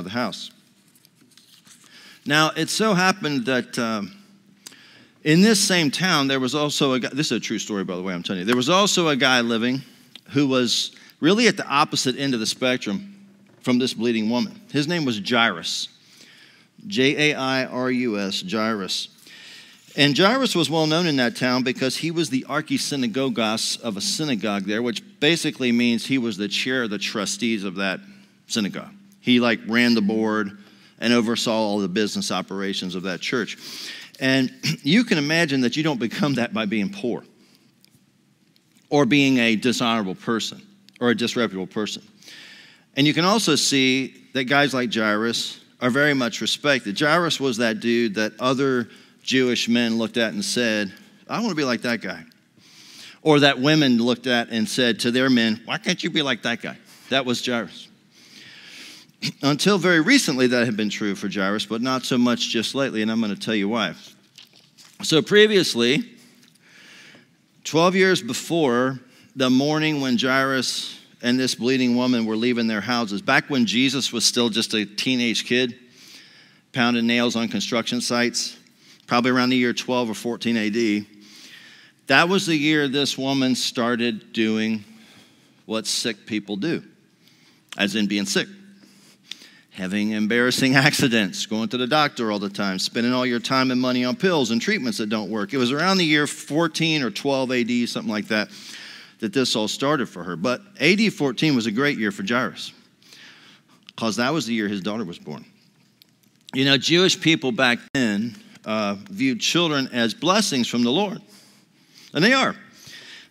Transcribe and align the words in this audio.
of 0.00 0.04
the 0.04 0.10
house. 0.10 0.50
Now, 2.26 2.50
it 2.56 2.68
so 2.68 2.94
happened 2.94 3.46
that 3.46 3.78
um, 3.78 4.12
in 5.24 5.40
this 5.40 5.60
same 5.60 5.90
town, 5.90 6.28
there 6.28 6.40
was 6.40 6.54
also 6.54 6.92
a 6.94 7.00
guy, 7.00 7.08
this 7.12 7.26
is 7.26 7.32
a 7.32 7.40
true 7.40 7.58
story, 7.58 7.84
by 7.84 7.96
the 7.96 8.02
way, 8.02 8.12
I'm 8.12 8.22
telling 8.22 8.40
you. 8.40 8.46
There 8.46 8.56
was 8.56 8.68
also 8.68 9.08
a 9.08 9.16
guy 9.16 9.40
living 9.40 9.82
who 10.30 10.46
was 10.46 10.94
really 11.20 11.48
at 11.48 11.56
the 11.56 11.66
opposite 11.66 12.18
end 12.18 12.34
of 12.34 12.40
the 12.40 12.46
spectrum 12.46 13.26
from 13.62 13.78
this 13.78 13.94
bleeding 13.94 14.30
woman. 14.30 14.60
His 14.72 14.88
name 14.88 15.04
was 15.04 15.20
Jairus. 15.20 15.88
J 16.86 17.32
A 17.32 17.36
I 17.36 17.64
R 17.66 17.90
U 17.90 18.18
S, 18.18 18.42
Jairus. 18.42 19.08
And 19.96 20.16
Jairus 20.16 20.54
was 20.54 20.70
well 20.70 20.86
known 20.86 21.06
in 21.06 21.16
that 21.16 21.36
town 21.36 21.62
because 21.62 21.96
he 21.96 22.10
was 22.10 22.30
the 22.30 22.46
archisynagogus 22.48 23.80
of 23.80 23.96
a 23.96 24.00
synagogue 24.00 24.64
there, 24.64 24.82
which 24.82 25.02
basically 25.18 25.72
means 25.72 26.06
he 26.06 26.16
was 26.16 26.36
the 26.36 26.48
chair 26.48 26.84
of 26.84 26.90
the 26.90 26.98
trustees 26.98 27.64
of 27.64 27.74
that 27.76 28.00
synagogue. 28.46 28.92
He 29.20 29.40
like 29.40 29.60
ran 29.66 29.94
the 29.94 30.02
board 30.02 30.58
and 30.98 31.12
oversaw 31.12 31.52
all 31.52 31.78
the 31.78 31.88
business 31.88 32.30
operations 32.30 32.94
of 32.94 33.04
that 33.04 33.20
church. 33.20 33.56
And 34.18 34.52
you 34.82 35.04
can 35.04 35.18
imagine 35.18 35.62
that 35.62 35.76
you 35.76 35.82
don't 35.82 36.00
become 36.00 36.34
that 36.34 36.52
by 36.52 36.66
being 36.66 36.90
poor 36.90 37.24
or 38.90 39.06
being 39.06 39.38
a 39.38 39.56
dishonorable 39.56 40.14
person 40.14 40.60
or 41.00 41.10
a 41.10 41.14
disreputable 41.14 41.66
person. 41.66 42.02
And 42.96 43.06
you 43.06 43.14
can 43.14 43.24
also 43.24 43.54
see 43.54 44.14
that 44.34 44.44
guys 44.44 44.74
like 44.74 44.92
Jairus 44.92 45.60
are 45.80 45.90
very 45.90 46.14
much 46.14 46.40
respected. 46.40 46.98
Jairus 46.98 47.40
was 47.40 47.58
that 47.58 47.80
dude 47.80 48.16
that 48.16 48.32
other 48.38 48.88
Jewish 49.22 49.68
men 49.68 49.96
looked 49.96 50.16
at 50.16 50.32
and 50.32 50.44
said, 50.44 50.92
I 51.28 51.38
want 51.38 51.50
to 51.50 51.54
be 51.54 51.64
like 51.64 51.82
that 51.82 52.00
guy. 52.00 52.24
Or 53.22 53.40
that 53.40 53.60
women 53.60 53.98
looked 53.98 54.26
at 54.26 54.48
and 54.48 54.68
said 54.68 55.00
to 55.00 55.10
their 55.10 55.30
men, 55.30 55.60
Why 55.66 55.78
can't 55.78 56.02
you 56.02 56.10
be 56.10 56.22
like 56.22 56.42
that 56.42 56.62
guy? 56.62 56.76
That 57.10 57.26
was 57.26 57.44
Jairus. 57.44 57.89
Until 59.42 59.78
very 59.78 60.00
recently, 60.00 60.46
that 60.48 60.66
had 60.66 60.76
been 60.76 60.90
true 60.90 61.14
for 61.14 61.28
Jairus, 61.28 61.66
but 61.66 61.82
not 61.82 62.04
so 62.04 62.18
much 62.18 62.48
just 62.48 62.74
lately, 62.74 63.02
and 63.02 63.10
I'm 63.10 63.20
going 63.20 63.34
to 63.34 63.40
tell 63.40 63.54
you 63.54 63.68
why. 63.68 63.94
So, 65.02 65.22
previously, 65.22 66.04
12 67.64 67.94
years 67.94 68.22
before 68.22 69.00
the 69.36 69.50
morning 69.50 70.00
when 70.00 70.18
Jairus 70.18 70.98
and 71.22 71.38
this 71.38 71.54
bleeding 71.54 71.96
woman 71.96 72.24
were 72.24 72.36
leaving 72.36 72.66
their 72.66 72.80
houses, 72.80 73.22
back 73.22 73.50
when 73.50 73.66
Jesus 73.66 74.12
was 74.12 74.24
still 74.24 74.48
just 74.48 74.74
a 74.74 74.84
teenage 74.86 75.44
kid, 75.44 75.78
pounding 76.72 77.06
nails 77.06 77.36
on 77.36 77.48
construction 77.48 78.00
sites, 78.00 78.56
probably 79.06 79.30
around 79.30 79.50
the 79.50 79.56
year 79.56 79.72
12 79.72 80.10
or 80.10 80.14
14 80.14 80.56
AD, 80.56 81.06
that 82.06 82.28
was 82.28 82.46
the 82.46 82.56
year 82.56 82.88
this 82.88 83.16
woman 83.16 83.54
started 83.54 84.32
doing 84.32 84.84
what 85.66 85.86
sick 85.86 86.26
people 86.26 86.56
do, 86.56 86.82
as 87.78 87.94
in 87.94 88.06
being 88.06 88.26
sick 88.26 88.48
having 89.80 90.10
embarrassing 90.10 90.76
accidents, 90.76 91.46
going 91.46 91.66
to 91.66 91.78
the 91.78 91.86
doctor 91.86 92.30
all 92.30 92.38
the 92.38 92.50
time, 92.50 92.78
spending 92.78 93.14
all 93.14 93.24
your 93.24 93.40
time 93.40 93.70
and 93.70 93.80
money 93.80 94.04
on 94.04 94.14
pills 94.14 94.50
and 94.50 94.60
treatments 94.60 94.98
that 94.98 95.08
don't 95.08 95.30
work. 95.30 95.54
It 95.54 95.56
was 95.56 95.72
around 95.72 95.96
the 95.96 96.04
year 96.04 96.26
14 96.26 97.02
or 97.02 97.10
12 97.10 97.50
AD, 97.50 97.88
something 97.88 98.12
like 98.12 98.28
that, 98.28 98.50
that 99.20 99.32
this 99.32 99.56
all 99.56 99.68
started 99.68 100.06
for 100.06 100.22
her. 100.22 100.36
But 100.36 100.60
AD 100.78 101.14
14 101.14 101.56
was 101.56 101.64
a 101.64 101.70
great 101.70 101.96
year 101.96 102.12
for 102.12 102.22
Jairus 102.22 102.74
because 103.86 104.16
that 104.16 104.34
was 104.34 104.44
the 104.44 104.52
year 104.52 104.68
his 104.68 104.82
daughter 104.82 105.02
was 105.02 105.18
born. 105.18 105.46
You 106.52 106.66
know, 106.66 106.76
Jewish 106.76 107.18
people 107.18 107.50
back 107.50 107.78
then 107.94 108.36
uh, 108.66 108.96
viewed 109.08 109.40
children 109.40 109.88
as 109.94 110.12
blessings 110.12 110.68
from 110.68 110.82
the 110.82 110.90
Lord, 110.90 111.22
and 112.12 112.22
they 112.22 112.34
are. 112.34 112.54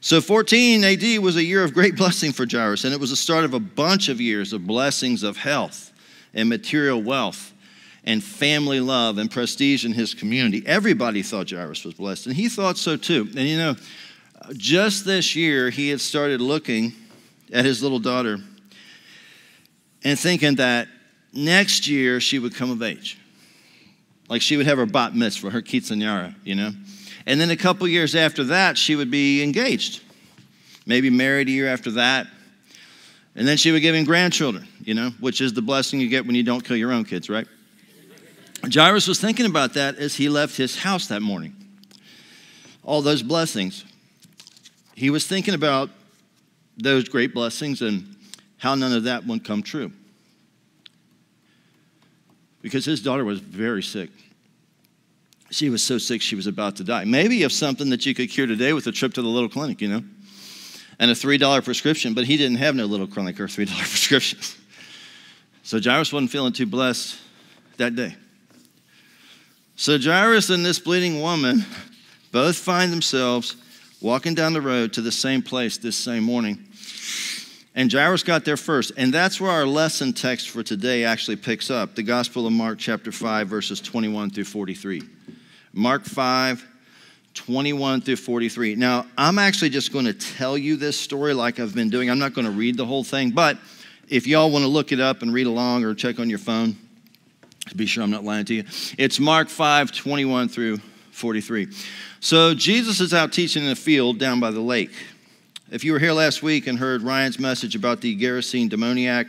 So 0.02 0.20
14 0.20 0.84
AD 0.84 1.20
was 1.20 1.36
a 1.36 1.44
year 1.44 1.64
of 1.64 1.76
great 1.76 1.96
blessing 1.96 2.32
for 2.32 2.48
Jairus, 2.50 2.86
and 2.86 2.94
it 2.94 3.00
was 3.00 3.12
the 3.12 3.16
start 3.16 3.46
of 3.46 3.54
a 3.54 3.60
bunch 3.60 4.10
of 4.10 4.20
years 4.20 4.52
of 4.52 4.66
blessings 4.66 5.22
of 5.22 5.38
health 5.38 5.89
and 6.34 6.50
material 6.50 7.02
wealth 7.02 7.54
and 8.04 8.24
family 8.24 8.80
love 8.80 9.18
and 9.18 9.30
prestige 9.30 9.86
in 9.86 9.94
his 9.94 10.14
community. 10.14 10.64
Everybody 10.66 11.22
thought 11.22 11.50
Jairus 11.50 11.84
was 11.84 11.96
blessed, 11.96 12.28
and 12.28 12.36
he 12.36 12.50
thought 12.50 12.78
so 12.78 12.96
too. 12.96 13.28
And 13.36 13.48
you 13.48 13.58
know, 13.58 13.76
just 14.54 15.06
this 15.06 15.36
year, 15.36 15.70
he 15.70 15.90
had 15.90 16.02
started 16.02 16.42
looking 16.42 16.94
at 17.52 17.66
his 17.66 17.84
little 17.84 18.00
daughter 18.00 18.40
and 20.04 20.18
thinking 20.18 20.56
that 20.56 20.88
next 21.34 21.88
year 21.88 22.20
she 22.20 22.40
would 22.40 22.56
come 22.56 22.72
of 22.72 22.82
age. 22.82 23.18
Like 24.30 24.42
she 24.42 24.58
would 24.58 24.68
have 24.68 24.78
her 24.78 24.86
bat 24.86 25.16
mitzvah, 25.16 25.50
her 25.50 25.62
quinceañera, 25.62 26.36
you 26.44 26.56
know? 26.56 26.72
And 27.26 27.40
then 27.40 27.50
a 27.50 27.58
couple 27.58 27.88
years 27.88 28.16
after 28.16 28.44
that, 28.46 28.78
she 28.78 28.96
would 28.96 29.12
be 29.12 29.44
engaged, 29.44 30.02
maybe 30.86 31.10
married 31.10 31.48
a 31.48 31.52
year 31.52 31.68
after 31.68 31.92
that. 31.92 32.28
And 33.40 33.48
then 33.48 33.56
she 33.56 33.72
would 33.72 33.82
give 33.82 33.96
him 33.96 34.04
grandchildren, 34.04 34.68
you 34.84 34.94
know, 34.94 35.12
which 35.22 35.40
is 35.40 35.54
the 35.54 35.62
blessing 35.62 36.02
you 36.02 36.10
get 36.10 36.26
when 36.26 36.36
you 36.36 36.44
don't 36.44 36.60
kill 36.60 36.76
your 36.76 36.92
own 36.92 37.06
kids, 37.06 37.30
right? 37.30 37.48
Jairus 38.70 39.08
was 39.08 39.22
thinking 39.22 39.46
about 39.46 39.76
that 39.76 39.96
as 39.96 40.14
he 40.14 40.28
left 40.28 40.58
his 40.58 40.78
house 40.78 41.08
that 41.08 41.22
morning. 41.22 41.56
All 42.84 43.02
those 43.02 43.24
blessings. 43.24 43.86
He 44.94 45.10
was 45.10 45.26
thinking 45.26 45.54
about 45.54 45.90
those 46.76 47.08
great 47.08 47.34
blessings 47.34 47.82
and 47.82 48.14
how 48.58 48.76
none 48.76 48.92
of 48.92 49.06
that 49.06 49.26
would 49.26 49.46
come 49.46 49.64
true. 49.64 49.94
Because 52.62 52.84
his 52.84 53.02
daughter 53.02 53.24
was 53.24 53.40
very 53.40 53.84
sick. 53.84 54.10
She 55.50 55.70
was 55.70 55.82
so 55.82 55.98
sick 55.98 56.22
she 56.22 56.36
was 56.36 56.46
about 56.46 56.76
to 56.76 56.84
die. 56.84 57.06
Maybe 57.06 57.44
of 57.44 57.54
something 57.54 57.90
that 57.92 58.06
you 58.06 58.14
could 58.14 58.30
cure 58.30 58.48
today 58.48 58.74
with 58.74 58.86
a 58.88 58.92
trip 58.92 59.14
to 59.14 59.22
the 59.22 59.30
little 59.30 59.48
clinic, 59.48 59.80
you 59.80 59.88
know? 59.88 60.04
And 61.00 61.10
a 61.10 61.14
$3 61.14 61.64
prescription, 61.64 62.14
but 62.14 62.26
he 62.26 62.38
didn't 62.38 62.58
have 62.58 62.76
no 62.76 62.86
little 62.86 63.08
chronic 63.08 63.40
or 63.40 63.48
$3 63.48 63.68
prescription. 63.78 64.40
So 65.64 65.80
Jairus 65.82 66.12
wasn't 66.12 66.32
feeling 66.32 66.54
too 66.54 66.66
blessed 66.66 67.20
that 67.78 67.96
day. 67.96 68.16
So 69.76 69.98
Jairus 69.98 70.50
and 70.50 70.66
this 70.66 70.80
bleeding 70.80 71.22
woman 71.22 71.66
both 72.32 72.58
find 72.58 72.92
themselves 72.92 73.56
walking 74.02 74.34
down 74.34 74.54
the 74.54 74.62
road 74.62 74.94
to 74.94 75.02
the 75.02 75.12
same 75.12 75.42
place 75.42 75.78
this 75.78 75.96
same 75.96 76.24
morning. 76.24 76.66
And 77.76 77.92
Jairus 77.92 78.24
got 78.24 78.44
there 78.44 78.58
first. 78.58 78.92
And 78.98 79.14
that's 79.14 79.40
where 79.40 79.52
our 79.52 79.66
lesson 79.66 80.12
text 80.12 80.50
for 80.50 80.64
today 80.64 81.06
actually 81.06 81.38
picks 81.38 81.70
up 81.70 81.96
the 81.96 82.04
Gospel 82.04 82.46
of 82.46 82.52
Mark, 82.52 82.78
chapter 82.78 83.12
5, 83.12 83.48
verses 83.48 83.80
21 83.80 84.32
through 84.32 84.46
43. 84.46 85.04
Mark 85.72 86.04
5, 86.04 86.68
21 87.34 88.02
through 88.02 88.16
43. 88.16 88.76
Now, 88.76 89.06
I'm 89.18 89.40
actually 89.40 89.70
just 89.70 89.94
going 89.94 90.06
to 90.06 90.14
tell 90.14 90.58
you 90.58 90.76
this 90.76 91.00
story 91.00 91.34
like 91.34 91.60
I've 91.60 91.76
been 91.76 91.90
doing. 91.90 92.10
I'm 92.10 92.20
not 92.20 92.34
going 92.34 92.46
to 92.46 92.52
read 92.52 92.78
the 92.78 92.86
whole 92.86 93.04
thing, 93.04 93.32
but 93.32 93.58
if 94.08 94.28
y'all 94.28 94.52
want 94.52 94.64
to 94.64 94.68
look 94.70 94.92
it 94.92 95.00
up 95.00 95.22
and 95.22 95.34
read 95.34 95.48
along 95.48 95.84
or 95.84 95.94
check 95.94 96.20
on 96.20 96.30
your 96.30 96.40
phone, 96.40 96.76
to 97.68 97.76
be 97.76 97.86
sure 97.86 98.04
I'm 98.04 98.12
not 98.12 98.24
lying 98.24 98.46
to 98.46 98.56
you, 98.56 98.64
it's 98.98 99.20
Mark 99.20 99.50
5 99.50 99.92
21 99.92 100.50
through 100.50 100.80
43. 101.12 101.68
So, 102.20 102.54
Jesus 102.54 103.00
is 103.00 103.14
out 103.14 103.32
teaching 103.32 103.64
in 103.64 103.70
a 103.70 103.76
field 103.76 104.20
down 104.20 104.40
by 104.40 104.52
the 104.52 104.60
lake. 104.60 104.92
If 105.72 105.84
you 105.84 105.94
were 105.94 106.00
here 106.00 106.14
last 106.14 106.42
week 106.42 106.66
and 106.66 106.80
heard 106.80 107.04
Ryan's 107.04 107.40
message 107.40 107.76
about 107.76 108.02
the 108.02 108.20
Gerasene 108.20 108.70
demoniac, 108.70 109.28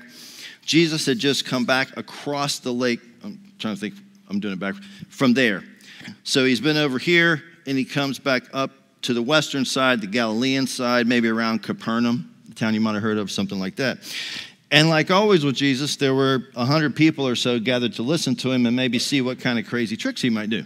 Jesus 0.65 1.05
had 1.05 1.19
just 1.19 1.45
come 1.45 1.67
back 1.67 1.97
across 1.97 2.61
the 2.61 2.73
lake. 2.73 3.01
I'm 3.23 3.39
trying 3.59 3.75
to 3.75 3.81
think, 3.81 3.95
I'm 4.29 4.41
doing 4.41 4.55
it 4.55 4.61
back 4.61 4.75
from 5.11 5.35
there. 5.35 5.63
So 6.25 6.47
he's 6.47 6.61
been 6.61 6.79
over 6.79 6.99
here 6.99 7.43
and 7.67 7.77
he 7.79 7.85
comes 7.85 8.19
back 8.19 8.45
up 8.53 8.71
to 9.03 9.15
the 9.15 9.23
western 9.23 9.65
side, 9.65 10.01
the 10.01 10.07
Galilean 10.07 10.67
side, 10.67 11.07
maybe 11.07 11.29
around 11.29 11.63
Capernaum, 11.63 12.35
the 12.49 12.55
town 12.55 12.75
you 12.75 12.81
might 12.81 12.95
have 12.95 13.03
heard 13.03 13.19
of, 13.19 13.31
something 13.31 13.59
like 13.59 13.77
that. 13.77 13.99
And 14.71 14.89
like 14.89 15.11
always 15.11 15.45
with 15.45 15.57
Jesus, 15.57 15.97
there 15.97 16.15
were 16.15 16.45
100 16.55 16.95
people 16.95 17.27
or 17.27 17.35
so 17.35 17.59
gathered 17.59 17.95
to 17.95 18.03
listen 18.03 18.37
to 18.37 18.53
him 18.53 18.67
and 18.67 18.77
maybe 18.77 18.99
see 18.99 19.21
what 19.21 19.41
kind 19.41 19.59
of 19.59 19.67
crazy 19.67 19.97
tricks 19.97 20.21
he 20.21 20.31
might 20.31 20.51
do. 20.51 20.65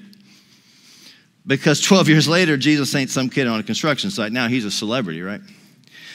Because 1.47 1.81
12 1.81 2.09
years 2.09 2.28
later, 2.28 2.56
Jesus 2.56 2.94
ain't 2.94 3.11
some 3.11 3.28
kid 3.28 3.47
on 3.47 3.61
a 3.61 3.62
construction 3.62 4.11
site. 4.11 4.32
Now 4.32 4.49
he's 4.49 4.65
a 4.65 4.71
celebrity, 4.71 5.22
right? 5.22 5.41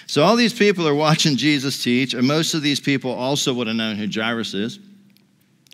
So 0.08 0.24
all 0.24 0.36
these 0.36 0.54
people 0.54 0.88
are 0.88 0.96
watching 0.96 1.36
Jesus 1.36 1.84
teach, 1.84 2.16
and 2.16 2.28
most 2.28 2.56
of 2.56 2.64
these 2.64 2.80
people 2.80 3.12
also 3.12 3.54
would 3.54 3.68
have 3.68 3.76
known 3.76 3.96
who 3.96 4.08
Jairus 4.08 4.56
is. 4.56 4.80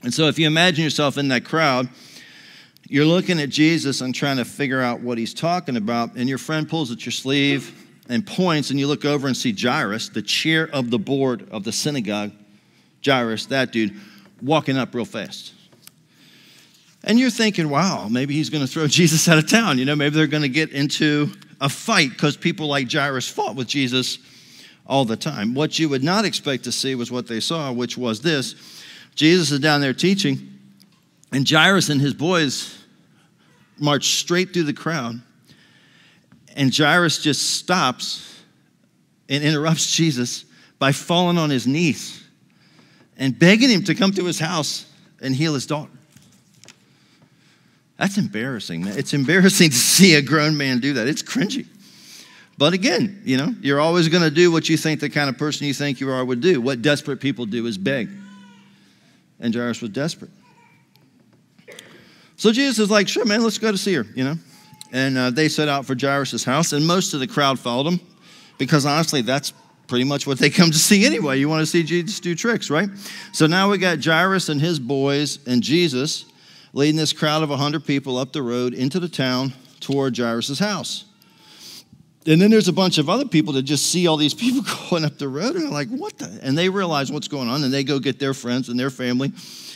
And 0.03 0.13
so 0.13 0.27
if 0.27 0.37
you 0.37 0.45
imagine 0.45 0.83
yourself 0.83 1.17
in 1.17 1.29
that 1.29 1.45
crowd, 1.45 1.87
you're 2.87 3.05
looking 3.05 3.39
at 3.39 3.49
Jesus 3.49 4.01
and 4.01 4.13
trying 4.13 4.37
to 4.37 4.45
figure 4.45 4.81
out 4.81 5.01
what 5.01 5.17
he's 5.17 5.33
talking 5.33 5.75
about, 5.75 6.15
and 6.15 6.29
your 6.29 6.37
friend 6.37 6.69
pulls 6.69 6.91
at 6.91 7.05
your 7.05 7.11
sleeve 7.11 7.73
and 8.09 8.25
points, 8.25 8.69
and 8.69 8.79
you 8.79 8.87
look 8.87 9.05
over 9.05 9.27
and 9.27 9.35
see 9.35 9.51
Jairus, 9.51 10.09
the 10.09 10.21
chair 10.21 10.69
of 10.71 10.91
the 10.91 10.99
board 10.99 11.47
of 11.49 11.63
the 11.63 11.71
synagogue, 11.71 12.31
Jairus, 13.03 13.47
that 13.47 13.71
dude, 13.71 13.95
walking 14.41 14.77
up 14.77 14.93
real 14.93 15.05
fast. 15.05 15.53
And 17.03 17.19
you're 17.19 17.31
thinking, 17.31 17.69
wow, 17.69 18.07
maybe 18.09 18.35
he's 18.35 18.49
going 18.49 18.65
to 18.65 18.71
throw 18.71 18.87
Jesus 18.87 19.27
out 19.27 19.37
of 19.39 19.49
town. 19.49 19.79
You 19.79 19.85
know, 19.85 19.95
maybe 19.95 20.15
they're 20.15 20.27
going 20.27 20.43
to 20.43 20.49
get 20.49 20.71
into 20.71 21.31
a 21.59 21.69
fight 21.69 22.09
because 22.09 22.37
people 22.37 22.67
like 22.67 22.91
Jairus 22.91 23.27
fought 23.27 23.55
with 23.55 23.67
Jesus 23.67 24.19
all 24.85 25.05
the 25.05 25.17
time. 25.17 25.55
What 25.55 25.79
you 25.79 25.89
would 25.89 26.03
not 26.03 26.25
expect 26.25 26.65
to 26.65 26.71
see 26.71 26.93
was 26.93 27.11
what 27.11 27.27
they 27.27 27.39
saw, 27.39 27.71
which 27.71 27.97
was 27.97 28.21
this 28.21 28.55
Jesus 29.15 29.49
is 29.49 29.59
down 29.59 29.81
there 29.81 29.93
teaching 29.93 30.54
and 31.35 31.49
Jairus 31.49 31.89
and 31.89 31.99
his 31.99 32.13
boys 32.13 32.81
march 33.77 34.19
straight 34.19 34.53
through 34.53 34.63
the 34.63 34.73
crowd. 34.73 35.21
And 36.55 36.73
Jairus 36.73 37.21
just 37.21 37.57
stops 37.57 38.41
and 39.27 39.43
interrupts 39.43 39.91
Jesus 39.97 40.45
by 40.79 40.93
falling 40.93 41.37
on 41.37 41.49
his 41.49 41.67
knees 41.67 42.23
and 43.17 43.37
begging 43.37 43.69
him 43.69 43.83
to 43.83 43.95
come 43.95 44.13
to 44.13 44.23
his 44.23 44.39
house 44.39 44.85
and 45.21 45.35
heal 45.35 45.53
his 45.53 45.65
daughter. 45.65 45.91
That's 47.97 48.17
embarrassing, 48.17 48.85
man. 48.85 48.97
It's 48.97 49.13
embarrassing 49.13 49.69
to 49.71 49.75
see 49.75 50.15
a 50.15 50.21
grown 50.21 50.55
man 50.55 50.79
do 50.79 50.93
that. 50.93 51.07
It's 51.09 51.21
cringy. 51.21 51.67
But 52.57 52.71
again, 52.71 53.23
you 53.25 53.35
know, 53.35 53.53
you're 53.59 53.81
always 53.81 54.07
going 54.07 54.23
to 54.23 54.31
do 54.31 54.53
what 54.53 54.69
you 54.69 54.77
think 54.77 55.01
the 55.01 55.09
kind 55.09 55.29
of 55.29 55.37
person 55.37 55.67
you 55.67 55.73
think 55.73 55.99
you 55.99 56.09
are 56.09 56.23
would 56.23 56.39
do. 56.39 56.61
What 56.61 56.81
desperate 56.81 57.19
people 57.19 57.45
do 57.45 57.65
is 57.65 57.77
beg. 57.77 58.09
And 59.41 59.53
Jairus 59.53 59.81
was 59.81 59.91
desperate. 59.91 60.31
So 62.45 62.51
Jesus 62.51 62.77
is 62.77 62.91
like, 62.91 63.07
sure, 63.07 63.25
man, 63.25 63.41
let's 63.41 63.57
go 63.57 63.71
to 63.71 63.77
see 63.77 63.95
her, 63.95 64.05
you 64.13 64.23
know. 64.23 64.35
And 64.91 65.17
uh, 65.17 65.31
they 65.31 65.49
set 65.49 65.67
out 65.67 65.83
for 65.87 65.95
Jairus' 65.99 66.43
house, 66.43 66.73
and 66.73 66.85
most 66.85 67.15
of 67.15 67.19
the 67.19 67.25
crowd 67.25 67.57
followed 67.57 67.87
him 67.87 67.99
because 68.59 68.85
honestly, 68.85 69.23
that's 69.23 69.51
pretty 69.87 70.03
much 70.03 70.27
what 70.27 70.37
they 70.37 70.51
come 70.51 70.69
to 70.69 70.77
see 70.77 71.07
anyway. 71.07 71.39
You 71.39 71.49
want 71.49 71.61
to 71.61 71.65
see 71.65 71.81
Jesus 71.81 72.19
do 72.19 72.35
tricks, 72.35 72.69
right? 72.69 72.87
So 73.31 73.47
now 73.47 73.71
we 73.71 73.79
got 73.79 74.05
Jairus 74.05 74.49
and 74.49 74.61
his 74.61 74.77
boys 74.77 75.39
and 75.47 75.63
Jesus 75.63 76.25
leading 76.71 76.97
this 76.97 77.13
crowd 77.13 77.41
of 77.41 77.49
100 77.49 77.83
people 77.83 78.15
up 78.15 78.31
the 78.31 78.43
road 78.43 78.75
into 78.75 78.99
the 78.99 79.09
town 79.09 79.51
toward 79.79 80.15
Jairus' 80.15 80.59
house. 80.59 81.05
And 82.27 82.39
then 82.39 82.51
there's 82.51 82.67
a 82.67 82.73
bunch 82.73 82.99
of 82.99 83.09
other 83.09 83.25
people 83.25 83.53
that 83.53 83.63
just 83.63 83.87
see 83.87 84.05
all 84.05 84.17
these 84.17 84.33
people 84.35 84.63
going 84.91 85.03
up 85.03 85.17
the 85.17 85.27
road 85.27 85.55
and 85.55 85.63
they're 85.63 85.71
like, 85.71 85.89
what 85.89 86.15
the? 86.19 86.39
And 86.43 86.55
they 86.55 86.69
realize 86.69 87.11
what's 87.11 87.27
going 87.27 87.49
on 87.49 87.63
and 87.63 87.73
they 87.73 87.83
go 87.83 87.97
get 87.97 88.19
their 88.19 88.35
friends 88.35 88.69
and 88.69 88.79
their 88.79 88.91
family 88.91 89.33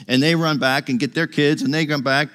and 0.08 0.22
they 0.22 0.36
run 0.36 0.60
back 0.60 0.90
and 0.90 1.00
get 1.00 1.16
their 1.16 1.26
kids 1.26 1.64
and 1.64 1.74
they 1.74 1.88
come 1.88 2.04
back. 2.04 2.30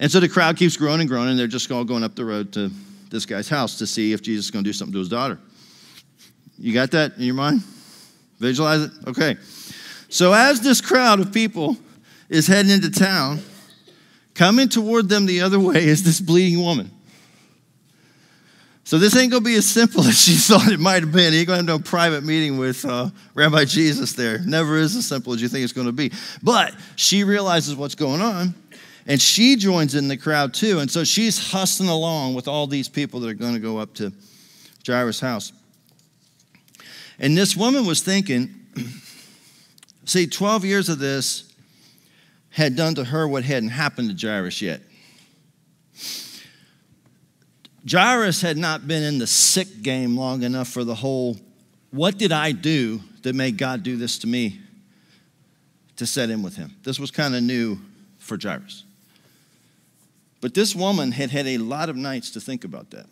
And 0.00 0.10
so 0.10 0.20
the 0.20 0.28
crowd 0.28 0.56
keeps 0.56 0.76
growing 0.76 1.00
and 1.00 1.08
growing 1.08 1.30
and 1.30 1.38
they're 1.38 1.46
just 1.46 1.70
all 1.70 1.84
going 1.84 2.04
up 2.04 2.14
the 2.14 2.24
road 2.24 2.52
to 2.52 2.70
this 3.10 3.26
guy's 3.26 3.48
house 3.48 3.78
to 3.78 3.86
see 3.86 4.12
if 4.12 4.22
Jesus 4.22 4.46
is 4.46 4.50
going 4.50 4.64
to 4.64 4.68
do 4.68 4.72
something 4.72 4.92
to 4.92 4.98
his 4.98 5.08
daughter. 5.08 5.38
You 6.58 6.72
got 6.72 6.90
that 6.92 7.16
in 7.16 7.22
your 7.22 7.34
mind? 7.34 7.62
Visualize 8.38 8.82
it? 8.82 8.90
Okay. 9.06 9.36
So 10.08 10.32
as 10.32 10.60
this 10.60 10.80
crowd 10.80 11.20
of 11.20 11.32
people 11.32 11.76
is 12.28 12.46
heading 12.46 12.70
into 12.70 12.90
town, 12.90 13.40
coming 14.34 14.68
toward 14.68 15.08
them 15.08 15.26
the 15.26 15.40
other 15.40 15.58
way 15.58 15.84
is 15.84 16.04
this 16.04 16.20
bleeding 16.20 16.62
woman. 16.62 16.90
So 18.88 18.98
this 18.98 19.14
ain't 19.16 19.30
going 19.30 19.42
to 19.42 19.46
be 19.46 19.56
as 19.56 19.66
simple 19.66 20.02
as 20.06 20.18
she 20.18 20.32
thought 20.32 20.72
it 20.72 20.80
might 20.80 21.02
have 21.02 21.12
been. 21.12 21.34
You're 21.34 21.44
going 21.44 21.66
to 21.66 21.72
have 21.72 21.80
no 21.80 21.84
private 21.84 22.24
meeting 22.24 22.56
with 22.56 22.86
uh, 22.86 23.10
Rabbi 23.34 23.66
Jesus 23.66 24.14
there. 24.14 24.38
Never 24.38 24.78
is 24.78 24.96
as 24.96 25.06
simple 25.06 25.34
as 25.34 25.42
you 25.42 25.48
think 25.48 25.64
it's 25.64 25.74
going 25.74 25.88
to 25.88 25.92
be. 25.92 26.10
But 26.42 26.74
she 26.96 27.22
realizes 27.22 27.76
what's 27.76 27.94
going 27.94 28.22
on, 28.22 28.54
and 29.08 29.20
she 29.20 29.56
joins 29.56 29.94
in 29.94 30.06
the 30.06 30.18
crowd 30.18 30.52
too. 30.52 30.80
And 30.80 30.90
so 30.90 31.02
she's 31.02 31.50
hustling 31.50 31.88
along 31.88 32.34
with 32.34 32.46
all 32.46 32.66
these 32.66 32.88
people 32.88 33.20
that 33.20 33.30
are 33.30 33.34
going 33.34 33.54
to 33.54 33.58
go 33.58 33.78
up 33.78 33.94
to 33.94 34.12
Jairus' 34.86 35.18
house. 35.18 35.52
And 37.18 37.36
this 37.36 37.56
woman 37.56 37.86
was 37.86 38.02
thinking, 38.02 38.54
see, 40.04 40.26
12 40.26 40.66
years 40.66 40.90
of 40.90 40.98
this 40.98 41.52
had 42.50 42.76
done 42.76 42.94
to 42.96 43.04
her 43.04 43.26
what 43.26 43.44
hadn't 43.44 43.70
happened 43.70 44.16
to 44.16 44.26
Jairus 44.26 44.60
yet. 44.60 44.82
Jairus 47.90 48.42
had 48.42 48.58
not 48.58 48.86
been 48.86 49.02
in 49.02 49.18
the 49.18 49.26
sick 49.26 49.82
game 49.82 50.18
long 50.18 50.42
enough 50.42 50.68
for 50.68 50.84
the 50.84 50.94
whole, 50.94 51.38
what 51.90 52.18
did 52.18 52.30
I 52.30 52.52
do 52.52 53.00
that 53.22 53.34
made 53.34 53.56
God 53.56 53.82
do 53.82 53.96
this 53.96 54.18
to 54.18 54.26
me 54.26 54.60
to 55.96 56.04
set 56.04 56.28
in 56.28 56.42
with 56.42 56.56
him? 56.56 56.76
This 56.82 57.00
was 57.00 57.10
kind 57.10 57.34
of 57.34 57.42
new 57.42 57.78
for 58.18 58.36
Jairus. 58.40 58.84
But 60.40 60.54
this 60.54 60.74
woman 60.74 61.12
had 61.12 61.30
had 61.30 61.46
a 61.46 61.58
lot 61.58 61.88
of 61.88 61.96
nights 61.96 62.30
to 62.32 62.40
think 62.40 62.64
about 62.64 62.90
that. 62.90 63.06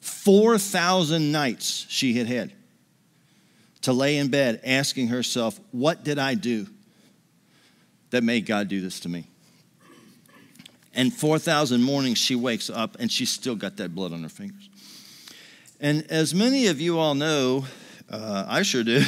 4,000 0.00 1.32
nights 1.32 1.86
she 1.88 2.14
had 2.14 2.28
had 2.28 2.52
to 3.82 3.92
lay 3.92 4.16
in 4.18 4.28
bed 4.28 4.60
asking 4.64 5.08
herself, 5.08 5.58
What 5.72 6.04
did 6.04 6.18
I 6.18 6.34
do 6.34 6.66
that 8.10 8.22
made 8.22 8.46
God 8.46 8.68
do 8.68 8.80
this 8.80 9.00
to 9.00 9.08
me? 9.08 9.26
And 10.94 11.12
4,000 11.12 11.82
mornings 11.82 12.18
she 12.18 12.34
wakes 12.34 12.70
up 12.70 12.96
and 12.98 13.10
she's 13.10 13.30
still 13.30 13.56
got 13.56 13.76
that 13.76 13.94
blood 13.94 14.12
on 14.12 14.22
her 14.22 14.28
fingers. 14.28 14.70
And 15.80 16.06
as 16.10 16.34
many 16.34 16.68
of 16.68 16.80
you 16.80 16.98
all 16.98 17.14
know, 17.14 17.66
uh, 18.08 18.46
I 18.48 18.62
sure 18.62 18.82
do, 18.82 19.02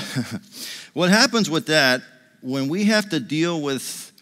what 0.92 1.10
happens 1.10 1.48
with 1.48 1.66
that 1.66 2.02
when 2.40 2.68
we 2.68 2.84
have 2.84 3.08
to 3.10 3.20
deal 3.20 3.60
with 3.60 4.12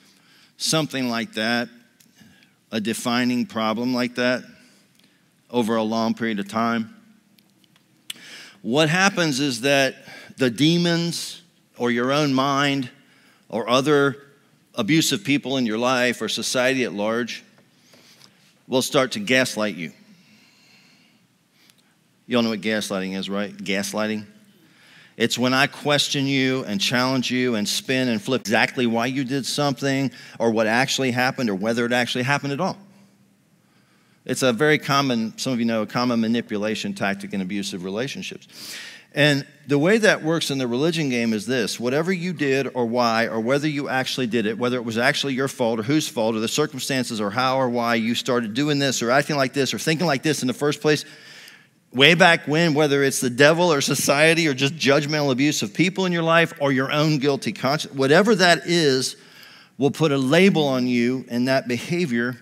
something 0.56 1.08
like 1.08 1.34
that, 1.34 1.68
a 2.76 2.81
defining 2.81 3.46
problem 3.46 3.94
like 3.94 4.17
that, 4.17 4.44
over 5.50 5.76
a 5.76 5.82
long 5.82 6.12
period 6.12 6.38
of 6.38 6.46
time. 6.46 6.94
What 8.61 8.90
happens 8.90 9.40
is 9.40 9.62
that 9.62 9.94
the 10.37 10.50
demons 10.50 11.40
or 11.78 11.90
your 11.90 12.12
own 12.12 12.34
mind 12.34 12.90
or 13.49 13.67
other 13.67 14.23
abusive 14.75 15.25
people 15.25 15.56
in 15.56 15.64
your 15.64 15.78
life 15.78 16.20
or 16.20 16.28
society 16.28 16.84
at 16.84 16.93
large 16.93 17.43
will 18.69 18.82
start 18.82 19.12
to 19.12 19.20
gaslight 19.20 19.76
you. 19.76 19.90
You 22.26 22.37
all 22.37 22.43
know 22.43 22.50
what 22.50 22.61
gaslighting 22.61 23.17
is, 23.17 23.31
right? 23.31 23.56
Gaslighting. 23.56 24.26
It's 25.16 25.38
when 25.38 25.54
I 25.54 25.66
question 25.66 26.26
you 26.26 26.64
and 26.64 26.80
challenge 26.80 27.30
you 27.30 27.54
and 27.54 27.66
spin 27.66 28.08
and 28.08 28.20
flip 28.20 28.42
exactly 28.42 28.86
why 28.86 29.06
you 29.06 29.24
did 29.24 29.46
something 29.46 30.10
or 30.38 30.50
what 30.50 30.66
actually 30.66 31.10
happened 31.10 31.48
or 31.48 31.54
whether 31.54 31.86
it 31.86 31.92
actually 31.92 32.24
happened 32.24 32.52
at 32.52 32.60
all. 32.60 32.76
It's 34.26 34.42
a 34.42 34.52
very 34.52 34.78
common, 34.78 35.38
some 35.38 35.52
of 35.52 35.58
you 35.58 35.64
know, 35.64 35.82
a 35.82 35.86
common 35.86 36.20
manipulation 36.20 36.92
tactic 36.92 37.32
in 37.32 37.40
abusive 37.40 37.84
relationships. 37.84 38.76
And 39.14 39.46
the 39.66 39.78
way 39.78 39.96
that 39.96 40.22
works 40.22 40.50
in 40.50 40.58
the 40.58 40.66
religion 40.66 41.08
game 41.08 41.32
is 41.32 41.46
this 41.46 41.80
whatever 41.80 42.12
you 42.12 42.34
did 42.34 42.69
or 42.74 42.84
why, 42.84 43.28
or 43.28 43.40
whether 43.40 43.66
you 43.66 43.88
actually 43.88 44.26
did 44.26 44.44
it, 44.44 44.58
whether 44.58 44.76
it 44.76 44.84
was 44.84 44.98
actually 44.98 45.32
your 45.32 45.48
fault 45.48 45.80
or 45.80 45.84
whose 45.84 46.06
fault, 46.06 46.34
or 46.34 46.40
the 46.40 46.48
circumstances 46.48 47.19
or 47.19 47.30
how 47.30 47.56
or 47.56 47.70
why 47.70 47.94
you 47.94 48.14
started 48.14 48.52
doing 48.52 48.78
this 48.78 49.00
or 49.00 49.10
acting 49.10 49.36
like 49.36 49.54
this 49.54 49.72
or 49.72 49.78
thinking 49.78 50.06
like 50.06 50.22
this 50.22 50.42
in 50.42 50.48
the 50.48 50.52
first 50.52 50.82
place, 50.82 51.06
way 51.92 52.14
back 52.14 52.46
when, 52.46 52.74
whether 52.74 53.02
it's 53.02 53.20
the 53.20 53.30
devil 53.30 53.72
or 53.72 53.80
society 53.80 54.46
or 54.48 54.54
just 54.54 54.74
judgmental 54.76 55.30
abuse 55.30 55.62
of 55.62 55.72
people 55.72 56.04
in 56.06 56.12
your 56.12 56.22
life 56.22 56.52
or 56.60 56.72
your 56.72 56.92
own 56.92 57.18
guilty 57.18 57.52
conscience, 57.52 57.94
whatever 57.94 58.34
that 58.34 58.66
is, 58.66 59.16
will 59.78 59.90
put 59.90 60.12
a 60.12 60.18
label 60.18 60.66
on 60.66 60.86
you 60.86 61.24
and 61.28 61.48
that 61.48 61.68
behavior 61.68 62.36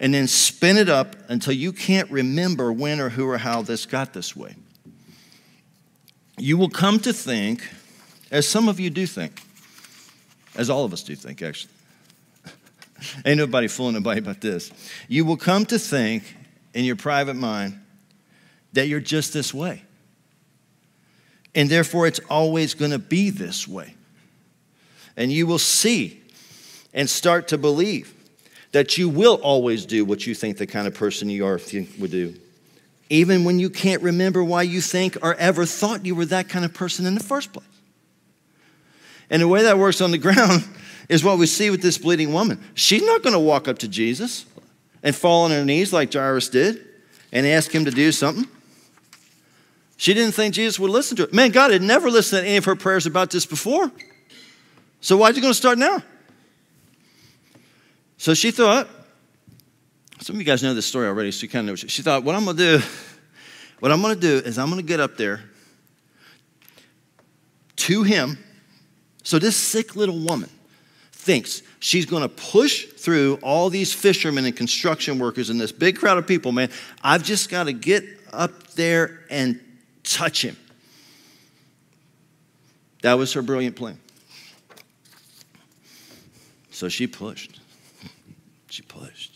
and 0.00 0.12
then 0.12 0.26
spin 0.26 0.76
it 0.76 0.88
up 0.88 1.16
until 1.28 1.52
you 1.52 1.72
can't 1.72 2.10
remember 2.10 2.72
when 2.72 3.00
or 3.00 3.10
who 3.10 3.28
or 3.28 3.38
how 3.38 3.62
this 3.62 3.86
got 3.86 4.12
this 4.12 4.34
way. 4.34 4.54
You 6.36 6.58
will 6.58 6.68
come 6.68 6.98
to 7.00 7.12
think, 7.12 7.68
as 8.30 8.48
some 8.48 8.68
of 8.68 8.80
you 8.80 8.90
do 8.90 9.06
think, 9.06 9.40
as 10.56 10.68
all 10.68 10.84
of 10.84 10.92
us 10.92 11.02
do 11.02 11.14
think, 11.14 11.42
actually. 11.42 11.72
Ain't 13.24 13.38
nobody 13.38 13.68
fooling 13.68 13.94
nobody 13.94 14.18
about 14.18 14.40
this. 14.40 14.72
You 15.08 15.24
will 15.24 15.36
come 15.36 15.64
to 15.66 15.78
think 15.78 16.24
in 16.74 16.84
your 16.84 16.96
private 16.96 17.34
mind 17.34 17.78
that 18.74 18.88
you're 18.88 19.00
just 19.00 19.32
this 19.32 19.54
way. 19.54 19.82
And 21.54 21.68
therefore, 21.68 22.06
it's 22.06 22.20
always 22.28 22.74
going 22.74 22.90
to 22.90 22.98
be 22.98 23.30
this 23.30 23.66
way. 23.66 23.94
And 25.16 25.32
you 25.32 25.46
will 25.46 25.60
see 25.60 26.20
and 26.92 27.08
start 27.08 27.48
to 27.48 27.58
believe 27.58 28.12
that 28.72 28.98
you 28.98 29.08
will 29.08 29.36
always 29.36 29.86
do 29.86 30.04
what 30.04 30.26
you 30.26 30.34
think 30.34 30.58
the 30.58 30.66
kind 30.66 30.88
of 30.88 30.94
person 30.94 31.30
you 31.30 31.46
are 31.46 31.60
would 31.98 32.10
do, 32.10 32.34
even 33.08 33.44
when 33.44 33.60
you 33.60 33.70
can't 33.70 34.02
remember 34.02 34.42
why 34.42 34.62
you 34.62 34.80
think 34.80 35.16
or 35.22 35.34
ever 35.34 35.64
thought 35.64 36.04
you 36.04 36.16
were 36.16 36.26
that 36.26 36.48
kind 36.48 36.64
of 36.64 36.74
person 36.74 37.06
in 37.06 37.14
the 37.14 37.22
first 37.22 37.52
place. 37.52 37.66
And 39.30 39.40
the 39.40 39.48
way 39.48 39.62
that 39.62 39.78
works 39.78 40.00
on 40.00 40.10
the 40.10 40.18
ground 40.18 40.64
is 41.08 41.22
what 41.22 41.38
we 41.38 41.46
see 41.46 41.70
with 41.70 41.82
this 41.82 41.98
bleeding 41.98 42.32
woman. 42.32 42.60
She's 42.74 43.04
not 43.04 43.22
going 43.22 43.34
to 43.34 43.38
walk 43.38 43.68
up 43.68 43.78
to 43.78 43.88
Jesus 43.88 44.44
and 45.04 45.14
fall 45.14 45.44
on 45.44 45.52
her 45.52 45.64
knees 45.64 45.92
like 45.92 46.12
Jairus 46.12 46.48
did 46.48 46.84
and 47.30 47.46
ask 47.46 47.72
him 47.72 47.84
to 47.84 47.92
do 47.92 48.10
something. 48.10 48.48
She 50.04 50.12
didn't 50.12 50.32
think 50.32 50.52
Jesus 50.52 50.78
would 50.78 50.90
listen 50.90 51.16
to 51.16 51.22
it. 51.22 51.32
Man, 51.32 51.50
God 51.50 51.70
had 51.70 51.80
never 51.80 52.10
listened 52.10 52.42
to 52.42 52.46
any 52.46 52.58
of 52.58 52.66
her 52.66 52.76
prayers 52.76 53.06
about 53.06 53.30
this 53.30 53.46
before. 53.46 53.90
So 55.00 55.16
why 55.16 55.30
are 55.30 55.32
you 55.32 55.40
going 55.40 55.50
to 55.50 55.56
start 55.56 55.78
now? 55.78 56.02
So 58.18 58.34
she 58.34 58.50
thought, 58.50 58.86
some 60.20 60.36
of 60.36 60.40
you 60.42 60.44
guys 60.44 60.62
know 60.62 60.74
this 60.74 60.84
story 60.84 61.06
already, 61.06 61.30
so 61.30 61.44
you 61.44 61.48
kind 61.48 61.66
of 61.66 61.72
know. 61.72 61.76
She, 61.76 61.88
she 61.88 62.02
thought, 62.02 62.22
what 62.22 62.34
I'm 62.34 62.44
going 62.44 62.58
to 62.58 62.78
do, 62.78 62.84
what 63.80 63.90
I'm 63.90 64.02
going 64.02 64.14
to 64.14 64.20
do 64.20 64.46
is 64.46 64.58
I'm 64.58 64.68
going 64.68 64.78
to 64.78 64.86
get 64.86 65.00
up 65.00 65.16
there 65.16 65.40
to 67.76 68.02
him. 68.02 68.36
So 69.22 69.38
this 69.38 69.56
sick 69.56 69.96
little 69.96 70.18
woman 70.18 70.50
thinks 71.12 71.62
she's 71.78 72.04
going 72.04 72.24
to 72.24 72.28
push 72.28 72.84
through 72.84 73.38
all 73.40 73.70
these 73.70 73.94
fishermen 73.94 74.44
and 74.44 74.54
construction 74.54 75.18
workers 75.18 75.48
and 75.48 75.58
this 75.58 75.72
big 75.72 75.96
crowd 75.96 76.18
of 76.18 76.26
people, 76.26 76.52
man. 76.52 76.68
I've 77.02 77.22
just 77.22 77.48
got 77.48 77.64
to 77.64 77.72
get 77.72 78.04
up 78.34 78.68
there 78.72 79.20
and 79.30 79.63
touch 80.04 80.42
him. 80.42 80.56
That 83.02 83.14
was 83.14 83.32
her 83.32 83.42
brilliant 83.42 83.76
plan. 83.76 83.98
So 86.70 86.88
she 86.88 87.06
pushed. 87.06 87.60
She 88.70 88.82
pushed. 88.82 89.32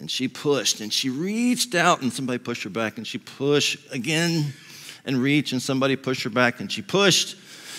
And 0.00 0.10
she 0.10 0.28
pushed 0.28 0.80
and 0.80 0.92
she 0.92 1.08
reached 1.08 1.74
out 1.74 2.02
and 2.02 2.12
somebody 2.12 2.38
pushed 2.38 2.64
her 2.64 2.70
back 2.70 2.98
and 2.98 3.06
she 3.06 3.18
pushed 3.18 3.78
again 3.92 4.52
and 5.04 5.16
reached 5.16 5.52
and 5.52 5.62
somebody 5.62 5.96
pushed 5.96 6.24
her 6.24 6.30
back 6.30 6.60
and 6.60 6.70
she 6.70 6.82
pushed 6.82 7.36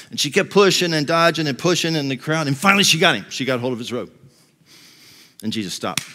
And 0.10 0.20
she 0.20 0.32
kept 0.32 0.50
pushing 0.50 0.94
and 0.94 1.08
dodging 1.08 1.48
and 1.48 1.58
pushing 1.58 1.96
in 1.96 2.10
the 2.10 2.18
crowd. 2.18 2.48
And 2.48 2.58
finally, 2.58 2.84
she 2.84 3.00
got 3.00 3.16
him. 3.16 3.26
She 3.30 3.46
got 3.46 3.60
hold 3.60 3.74
of 3.74 3.80
his 3.80 3.92
robe. 3.92 4.12
And 5.44 5.52
Jesus 5.52 5.74
stopped. 5.74 6.06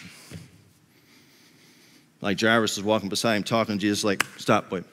Like 2.20 2.40
Jairus 2.40 2.76
was 2.76 2.84
walking 2.84 3.08
beside 3.08 3.36
him 3.36 3.42
talking. 3.42 3.78
Jesus, 3.78 4.04
like, 4.04 4.24
stop, 4.36 4.70
wait. 4.70 4.84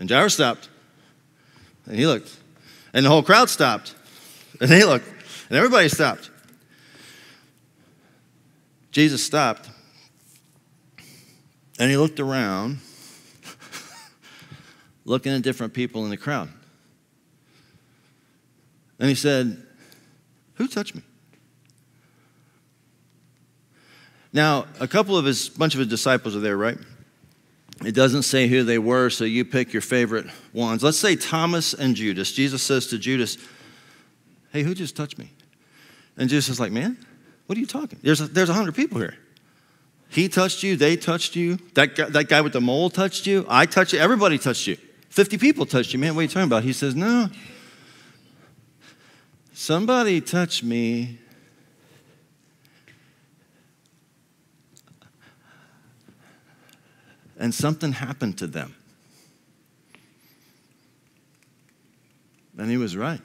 And 0.00 0.08
Jairus 0.08 0.32
stopped. 0.34 0.70
And 1.84 1.96
he 1.96 2.06
looked. 2.06 2.34
And 2.94 3.04
the 3.04 3.10
whole 3.10 3.22
crowd 3.22 3.50
stopped. 3.50 3.94
And 4.60 4.68
they 4.68 4.82
looked. 4.82 5.06
And 5.48 5.58
everybody 5.58 5.88
stopped. 5.90 6.30
Jesus 8.90 9.22
stopped. 9.22 9.68
And 11.78 11.90
he 11.90 11.96
looked 11.96 12.18
around, 12.18 12.78
looking 15.04 15.32
at 15.32 15.42
different 15.42 15.74
people 15.74 16.04
in 16.04 16.10
the 16.10 16.16
crowd. 16.16 16.48
And 18.98 19.08
he 19.08 19.14
said, 19.14 19.62
Who 20.54 20.66
touched 20.66 20.94
me? 20.94 21.02
Now, 24.32 24.66
a 24.78 24.88
couple 24.88 25.16
of 25.16 25.24
his, 25.24 25.48
bunch 25.48 25.74
of 25.74 25.78
his 25.78 25.88
disciples 25.88 26.36
are 26.36 26.40
there, 26.40 26.56
right? 26.56 26.78
It 27.84 27.94
doesn't 27.94 28.22
say 28.24 28.46
who 28.46 28.62
they 28.62 28.78
were, 28.78 29.08
so 29.08 29.24
you 29.24 29.44
pick 29.44 29.72
your 29.72 29.80
favorite 29.80 30.26
ones. 30.52 30.82
Let's 30.82 30.98
say 30.98 31.16
Thomas 31.16 31.72
and 31.72 31.96
Judas. 31.96 32.32
Jesus 32.32 32.62
says 32.62 32.88
to 32.88 32.98
Judas, 32.98 33.38
Hey, 34.52 34.62
who 34.62 34.74
just 34.74 34.96
touched 34.96 35.18
me? 35.18 35.30
And 36.16 36.28
Judas 36.28 36.48
is 36.48 36.60
like, 36.60 36.72
Man, 36.72 36.98
what 37.46 37.56
are 37.56 37.60
you 37.60 37.66
talking? 37.66 37.98
There's 38.02 38.20
a, 38.20 38.26
there's 38.26 38.50
a 38.50 38.54
hundred 38.54 38.74
people 38.74 38.98
here. 38.98 39.16
He 40.10 40.28
touched 40.28 40.62
you, 40.62 40.76
they 40.76 40.96
touched 40.96 41.36
you, 41.36 41.58
that 41.74 41.94
guy, 41.94 42.10
that 42.10 42.28
guy 42.28 42.40
with 42.40 42.52
the 42.52 42.60
mole 42.60 42.90
touched 42.90 43.26
you, 43.26 43.46
I 43.48 43.64
touched 43.64 43.92
you, 43.92 44.00
everybody 44.00 44.38
touched 44.38 44.66
you. 44.66 44.76
50 45.10 45.38
people 45.38 45.66
touched 45.66 45.92
you. 45.92 45.98
Man, 45.98 46.14
what 46.14 46.20
are 46.20 46.22
you 46.24 46.28
talking 46.28 46.44
about? 46.44 46.64
He 46.64 46.72
says, 46.72 46.94
No. 46.94 47.30
Somebody 49.52 50.20
touched 50.20 50.64
me 50.64 51.19
and 57.40 57.54
something 57.54 57.92
happened 57.92 58.36
to 58.38 58.46
them. 58.46 58.76
And 62.56 62.70
he 62.70 62.76
was 62.76 62.94
right. 62.94 63.22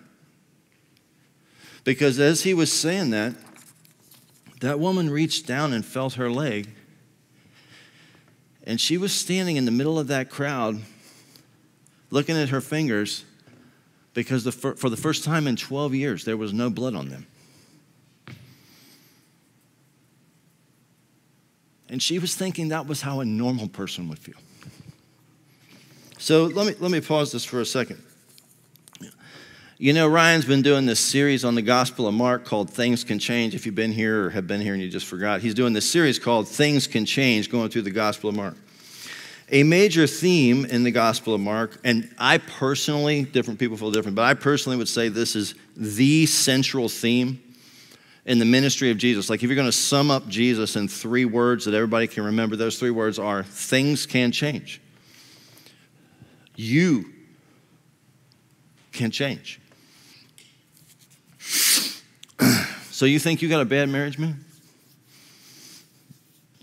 Because 1.84 2.20
as 2.20 2.42
he 2.42 2.54
was 2.54 2.72
saying 2.72 3.10
that, 3.12 3.36
that 4.62 4.80
woman 4.80 5.10
reached 5.10 5.46
down 5.46 5.74
and 5.74 5.86
felt 5.86 6.14
her 6.14 6.32
leg. 6.32 6.70
And 8.64 8.80
she 8.80 8.98
was 8.98 9.12
standing 9.12 9.58
in 9.58 9.66
the 9.66 9.72
middle 9.72 10.00
of 10.00 10.08
that 10.08 10.30
crowd, 10.30 10.82
looking 12.10 12.38
at 12.38 12.50
her 12.50 12.62
fingers, 12.62 13.26
because 14.14 14.46
the, 14.46 14.52
for 14.54 14.90
the 14.90 14.98
first 14.98 15.26
time 15.26 15.46
in 15.46 15.58
12 15.58 15.94
years, 15.94 16.24
there 16.24 16.38
was 16.38 16.54
no 16.54 16.70
blood 16.70 16.96
on 16.96 17.10
them. 17.10 17.28
And 21.90 22.02
she 22.02 22.20
was 22.20 22.36
thinking 22.36 22.70
that 22.70 22.88
was 22.88 23.02
how 23.02 23.20
a 23.20 23.26
normal 23.26 23.68
person 23.68 24.10
would 24.10 24.20
feel. 24.20 24.36
So 26.18 26.46
let 26.46 26.66
me, 26.66 26.74
let 26.80 26.92
me 26.92 27.02
pause 27.02 27.32
this 27.32 27.46
for 27.46 27.62
a 27.62 27.66
second. 27.66 28.02
You 29.78 29.92
know, 29.92 30.08
Ryan's 30.08 30.46
been 30.46 30.62
doing 30.62 30.86
this 30.86 31.02
series 31.02 31.44
on 31.44 31.54
the 31.54 31.62
Gospel 31.62 32.08
of 32.08 32.14
Mark 32.14 32.46
called 32.46 32.70
Things 32.70 33.04
Can 33.04 33.20
Change. 33.20 33.54
If 33.54 33.66
you've 33.66 33.76
been 33.76 33.92
here 33.92 34.26
or 34.26 34.30
have 34.30 34.48
been 34.48 34.62
here 34.62 34.74
and 34.74 34.82
you 34.82 34.88
just 34.88 35.06
forgot, 35.06 35.42
he's 35.42 35.54
doing 35.54 35.74
this 35.74 35.90
series 35.90 36.18
called 36.18 36.48
Things 36.48 36.88
Can 36.88 37.06
Change, 37.06 37.52
going 37.52 37.70
through 37.70 37.82
the 37.82 37.92
Gospel 37.92 38.30
of 38.30 38.38
Mark. 38.38 38.56
A 39.50 39.64
major 39.64 40.08
theme 40.08 40.64
in 40.64 40.84
the 40.84 40.92
Gospel 40.92 41.34
of 41.34 41.42
Mark, 41.42 41.78
and 41.84 42.10
I 42.18 42.38
personally, 42.38 43.24
different 43.24 43.60
people 43.60 43.76
feel 43.76 43.92
different, 43.92 44.16
but 44.16 44.24
I 44.24 44.34
personally 44.34 44.78
would 44.78 44.88
say 44.88 45.10
this 45.10 45.36
is 45.36 45.56
the 45.76 46.26
central 46.26 46.88
theme 46.88 47.44
in 48.26 48.40
the 48.40 48.46
ministry 48.46 48.90
of 48.92 48.98
Jesus. 48.98 49.30
Like 49.30 49.44
if 49.44 49.50
you're 49.50 49.56
going 49.56 49.68
to 49.68 49.72
sum 49.72 50.10
up 50.10 50.28
Jesus 50.28 50.76
in 50.76 50.88
three 50.88 51.26
words 51.26 51.66
that 51.66 51.74
everybody 51.74 52.08
can 52.08 52.26
remember, 52.26 52.56
those 52.56 52.80
three 52.80 52.92
words 52.92 53.20
are 53.20 53.44
things 53.44 54.06
can 54.06 54.32
change. 54.32 54.82
You 56.56 57.06
can 58.92 59.12
change. 59.12 59.60
so 62.90 63.06
you 63.06 63.20
think 63.20 63.42
you 63.42 63.50
got 63.50 63.62
a 63.62 63.66
bad 63.66 63.90
marriage, 63.90 64.18
man? 64.18 64.44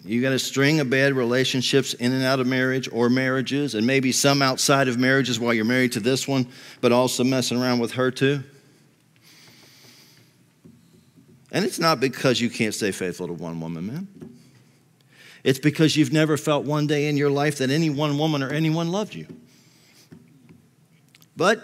You 0.05 0.21
got 0.21 0.33
a 0.33 0.39
string 0.39 0.81
of 0.81 0.91
bad 0.91 1.13
relationships 1.13 1.95
in 1.95 2.13
and 2.13 2.25
out 2.25 2.41
of 2.41 2.47
marriage 2.49 2.89
or 2.91 3.09
marriages, 3.09 3.77
and 3.77 3.87
maybe 3.87 4.11
some 4.11 4.43
outside 4.43 4.89
of 4.89 4.99
marriages 4.99 5.39
while 5.39 5.55
you're 5.55 5.65
married 5.65 5.93
to 5.93 6.01
this 6.01 6.27
one, 6.27 6.49
but 6.81 6.91
also 6.91 7.23
messing 7.23 7.63
around 7.63 7.79
with 7.79 7.93
her 7.93 8.11
too. 8.11 8.43
And 11.53 11.67
it's 11.67 11.79
not 11.79 12.01
because 12.01 12.41
you 12.41 12.49
can't 12.49 12.75
stay 12.75 12.91
faithful 12.91 13.27
to 13.29 13.35
one 13.35 13.61
woman, 13.61 13.87
man. 13.87 14.09
It's 15.45 15.59
because 15.59 15.97
you've 15.97 16.13
never 16.13 16.37
felt 16.37 16.65
one 16.65 16.87
day 16.87 17.09
in 17.09 17.17
your 17.17 17.31
life 17.31 17.59
that 17.59 17.69
any 17.69 17.91
one 17.91 18.17
woman 18.19 18.43
or 18.43 18.51
anyone 18.51 18.89
loved 18.89 19.15
you. 19.15 19.27
But 21.37 21.63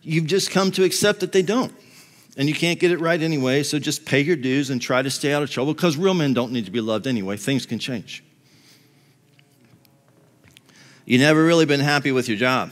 you've 0.00 0.26
just 0.26 0.50
come 0.50 0.70
to 0.72 0.84
accept 0.84 1.20
that 1.20 1.32
they 1.32 1.42
don't. 1.42 1.72
And 2.38 2.48
you 2.48 2.54
can't 2.54 2.78
get 2.78 2.90
it 2.90 3.00
right 3.00 3.20
anyway, 3.20 3.62
so 3.62 3.78
just 3.78 4.04
pay 4.06 4.20
your 4.20 4.36
dues 4.36 4.70
and 4.70 4.80
try 4.80 5.02
to 5.02 5.10
stay 5.10 5.32
out 5.32 5.42
of 5.42 5.50
trouble 5.50 5.74
because 5.74 5.96
real 5.96 6.14
men 6.14 6.34
don't 6.34 6.52
need 6.52 6.66
to 6.66 6.70
be 6.70 6.80
loved 6.80 7.06
anyway. 7.06 7.36
Things 7.36 7.66
can 7.66 7.78
change. 7.78 8.22
You 11.04 11.18
never 11.18 11.44
really 11.44 11.66
been 11.66 11.80
happy 11.80 12.12
with 12.12 12.28
your 12.28 12.36
job 12.38 12.70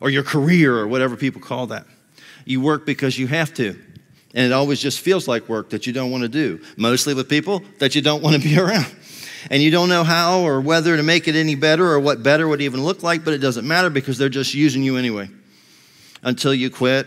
or 0.00 0.10
your 0.10 0.22
career 0.22 0.76
or 0.76 0.86
whatever 0.86 1.16
people 1.16 1.40
call 1.40 1.68
that. 1.68 1.86
You 2.44 2.60
work 2.60 2.86
because 2.86 3.18
you 3.18 3.26
have 3.26 3.52
to. 3.54 3.78
And 4.34 4.44
it 4.44 4.52
always 4.52 4.80
just 4.80 5.00
feels 5.00 5.26
like 5.26 5.48
work 5.48 5.70
that 5.70 5.86
you 5.86 5.92
don't 5.92 6.10
want 6.10 6.22
to 6.22 6.28
do, 6.28 6.60
mostly 6.76 7.14
with 7.14 7.28
people 7.28 7.62
that 7.78 7.94
you 7.94 8.02
don't 8.02 8.22
want 8.22 8.36
to 8.36 8.42
be 8.46 8.58
around. 8.60 8.86
And 9.50 9.62
you 9.62 9.70
don't 9.70 9.88
know 9.88 10.04
how 10.04 10.40
or 10.40 10.60
whether 10.60 10.96
to 10.96 11.02
make 11.02 11.28
it 11.28 11.34
any 11.34 11.54
better 11.54 11.86
or 11.86 12.00
what 12.00 12.22
better 12.22 12.46
would 12.46 12.60
even 12.60 12.82
look 12.82 13.02
like, 13.02 13.24
but 13.24 13.32
it 13.32 13.38
doesn't 13.38 13.66
matter 13.66 13.88
because 13.88 14.18
they're 14.18 14.28
just 14.28 14.52
using 14.52 14.82
you 14.82 14.96
anyway 14.96 15.30
until 16.22 16.52
you 16.52 16.70
quit 16.70 17.06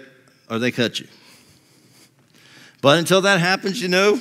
or 0.49 0.57
they 0.57 0.71
cut 0.71 0.99
you. 0.99 1.07
But 2.81 2.97
until 2.97 3.21
that 3.21 3.39
happens, 3.39 3.81
you 3.81 3.89
know, 3.89 4.19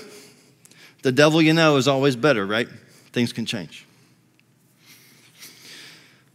the 1.03 1.13
devil 1.13 1.41
you 1.41 1.55
know 1.55 1.77
is 1.77 1.89
always 1.89 2.17
better, 2.17 2.45
right? 2.45 2.69
Things 3.13 3.33
can 3.33 3.47
change. 3.47 3.87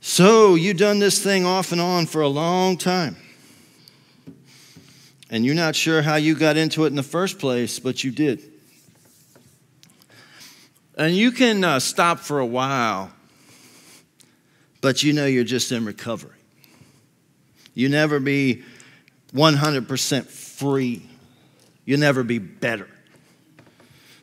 So 0.01 0.55
you've 0.55 0.77
done 0.77 0.99
this 0.99 1.21
thing 1.21 1.45
off 1.45 1.71
and 1.71 1.81
on 1.81 2.05
for 2.05 2.21
a 2.21 2.27
long 2.27 2.77
time 2.77 3.17
and 5.29 5.45
you're 5.45 5.55
not 5.55 5.75
sure 5.75 6.01
how 6.01 6.15
you 6.15 6.35
got 6.35 6.57
into 6.57 6.85
it 6.85 6.87
in 6.87 6.95
the 6.95 7.03
first 7.03 7.39
place, 7.39 7.79
but 7.79 8.03
you 8.03 8.11
did. 8.11 8.41
And 10.97 11.15
you 11.15 11.31
can 11.31 11.63
uh, 11.63 11.79
stop 11.79 12.19
for 12.19 12.39
a 12.39 12.45
while, 12.45 13.11
but 14.81 15.03
you 15.03 15.13
know 15.13 15.25
you're 15.25 15.43
just 15.43 15.71
in 15.71 15.83
recovery. 15.85 16.31
You 17.73 17.89
never 17.89 18.19
be 18.19 18.63
100% 19.33 20.25
free. 20.25 21.05
You'll 21.83 21.99
never 21.99 22.23
be 22.23 22.39
better 22.39 22.87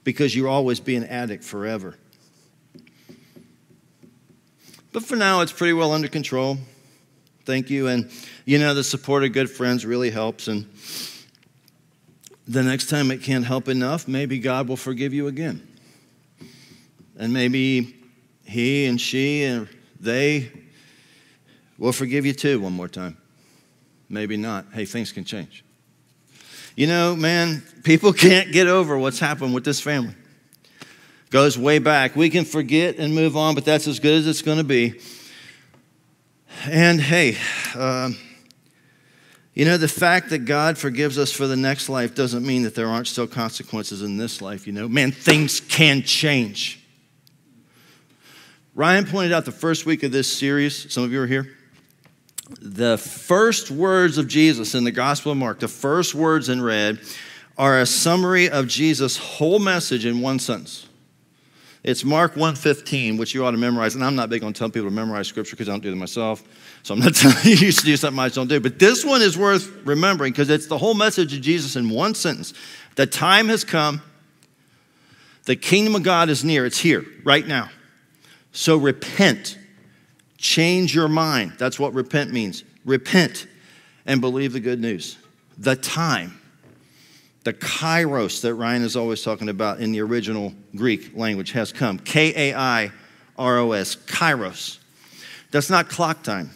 because 0.05 0.35
you'll 0.35 0.49
always 0.49 0.81
be 0.81 0.97
an 0.97 1.05
addict 1.05 1.45
forever. 1.45 1.97
But 4.93 5.05
for 5.05 5.17
now, 5.17 5.41
it's 5.41 5.53
pretty 5.53 5.73
well 5.73 5.93
under 5.93 6.09
control. 6.09 6.59
Thank 7.45 7.71
you. 7.71 7.89
And 7.89 8.11
you 8.45 8.59
know, 8.59 8.75
the 8.75 8.85
support 8.85 9.25
of 9.25 9.33
good 9.33 9.51
friends 9.51 9.85
really 9.85 10.11
helps. 10.11 10.49
And 10.49 10.67
the 12.47 12.63
next 12.63 12.89
time 12.89 13.11
it 13.11 13.23
can't 13.23 13.45
help 13.45 13.69
enough, 13.69 14.07
maybe 14.07 14.39
God 14.39 14.69
will 14.69 14.77
forgive 14.77 15.13
you 15.13 15.27
again. 15.27 15.67
And 17.17 17.33
maybe 17.33 17.97
he 18.45 18.87
and 18.87 19.01
she 19.01 19.45
and 19.45 19.69
they 20.01 20.51
will 21.79 21.93
forgive 21.93 22.27
you 22.27 22.33
too 22.33 22.61
one 22.61 22.73
more 22.73 22.89
time. 22.89 23.17
Maybe 24.09 24.37
not. 24.37 24.67
Hey, 24.73 24.85
things 24.85 25.11
can 25.11 25.25
change. 25.25 25.65
You 26.77 26.87
know, 26.87 27.17
man, 27.17 27.63
people 27.83 28.13
can't 28.13 28.53
get 28.53 28.67
over 28.67 28.99
what's 28.99 29.19
happened 29.19 29.55
with 29.55 29.65
this 29.65 29.81
family. 29.81 30.15
Goes 31.31 31.57
way 31.59 31.79
back. 31.79 32.15
We 32.15 32.29
can 32.29 32.45
forget 32.45 32.97
and 32.99 33.15
move 33.15 33.37
on, 33.37 33.55
but 33.55 33.65
that's 33.65 33.89
as 33.89 34.01
good 34.01 34.15
as 34.15 34.27
it's 34.27 34.43
going 34.43 34.59
to 34.59 34.65
be. 34.65 35.01
And 36.65 37.01
hey, 37.01 37.37
um, 37.75 38.17
you 39.55 39.65
know, 39.65 39.77
the 39.77 39.89
fact 39.89 40.31
that 40.31 40.41
God 40.41 40.79
forgives 40.79 41.19
us 41.19 41.31
for 41.31 41.47
the 41.47 41.57
next 41.57 41.89
life 41.89 42.15
doesn't 42.15 42.47
mean 42.47 42.63
that 42.63 42.75
there 42.75 42.89
aren't 42.89 43.07
still 43.07 43.27
consequences 43.27 44.03
in 44.03 44.17
this 44.17 44.41
life, 44.41 44.67
you 44.67 44.73
know. 44.73 44.89
Man, 44.89 45.13
things 45.13 45.61
can 45.61 46.03
change. 46.03 46.83
Ryan 48.75 49.05
pointed 49.05 49.33
out 49.33 49.45
the 49.45 49.53
first 49.53 49.85
week 49.85 50.03
of 50.03 50.13
this 50.13 50.33
series, 50.33 50.91
some 50.91 51.05
of 51.05 51.13
you 51.13 51.21
are 51.21 51.27
here. 51.27 51.55
The 52.61 52.97
first 52.97 53.71
words 53.71 54.17
of 54.17 54.29
Jesus 54.29 54.75
in 54.75 54.85
the 54.85 54.91
Gospel 54.91 55.33
of 55.33 55.39
Mark, 55.39 55.61
the 55.61 55.69
first 55.69 56.15
words 56.15 56.49
in 56.49 56.63
red, 56.63 57.01
are 57.59 57.81
a 57.81 57.87
summary 57.87 58.49
of 58.49 58.69
Jesus' 58.69 59.19
whole 59.19 59.59
message 59.59 60.07
in 60.07 60.23
one 60.23 60.39
sentence. 60.39 60.87
It's 61.85 62.05
Mark 62.05 62.37
1:15, 62.37 63.19
which 63.19 63.35
you 63.35 63.45
ought 63.45 63.51
to 63.51 63.57
memorize. 63.57 63.97
And 63.97 64.05
I'm 64.05 64.15
not 64.15 64.31
big 64.31 64.45
on 64.45 64.53
telling 64.53 64.71
people 64.71 64.89
to 64.89 64.95
memorize 64.95 65.27
scripture 65.27 65.57
because 65.57 65.69
I 65.69 65.73
don't 65.73 65.83
do 65.83 65.91
it 65.91 65.97
myself. 65.97 66.45
So 66.85 66.95
I'm 66.95 67.01
not 67.01 67.15
telling 67.17 67.37
you 67.45 67.73
to 67.73 67.85
do 67.85 67.97
something 67.97 68.19
I 68.21 68.29
don't 68.29 68.49
do. 68.49 68.61
But 68.61 68.79
this 68.79 69.05
one 69.05 69.21
is 69.21 69.37
worth 69.37 69.69
remembering 69.85 70.33
because 70.33 70.49
it's 70.49 70.67
the 70.67 70.79
whole 70.79 70.95
message 70.95 71.35
of 71.35 71.41
Jesus 71.41 71.75
in 71.75 71.91
one 71.91 72.15
sentence. 72.15 72.55
The 72.95 73.07
time 73.07 73.49
has 73.49 73.65
come. 73.65 74.03
The 75.45 75.57
kingdom 75.57 75.97
of 75.97 76.05
God 76.05 76.29
is 76.29 76.45
near. 76.45 76.65
It's 76.67 76.79
here 76.79 77.05
right 77.25 77.47
now. 77.47 77.69
So 78.53 78.77
repent. 78.77 79.59
Change 80.39 80.95
your 80.95 81.09
mind. 81.09 81.55
That's 81.59 81.81
what 81.81 81.95
repent 81.95 82.33
means. 82.33 82.62
Repent 82.85 83.49
and 84.07 84.21
believe 84.21 84.53
the 84.53 84.61
good 84.61 84.81
news. 84.81 85.17
The 85.59 85.75
time 85.75 86.39
the 87.45 87.53
kairos 87.53 88.43
that 88.43 88.55
Ryan 88.55 88.83
is 88.83 88.97
always 88.97 89.23
talking 89.23 89.49
about 89.49 89.81
in 89.81 89.93
the 89.93 90.01
original 90.01 90.55
Greek 90.77 91.17
language 91.17 91.53
has 91.53 91.73
come. 91.73 91.99
K 91.99 92.51
A 92.51 92.57
I 92.57 92.93
R 93.37 93.59
O 93.59 93.73
S, 93.73 93.97
kairos. 93.97 94.79
That's 95.51 95.69
not 95.69 95.89
clock 95.89 96.23
time. 96.23 96.51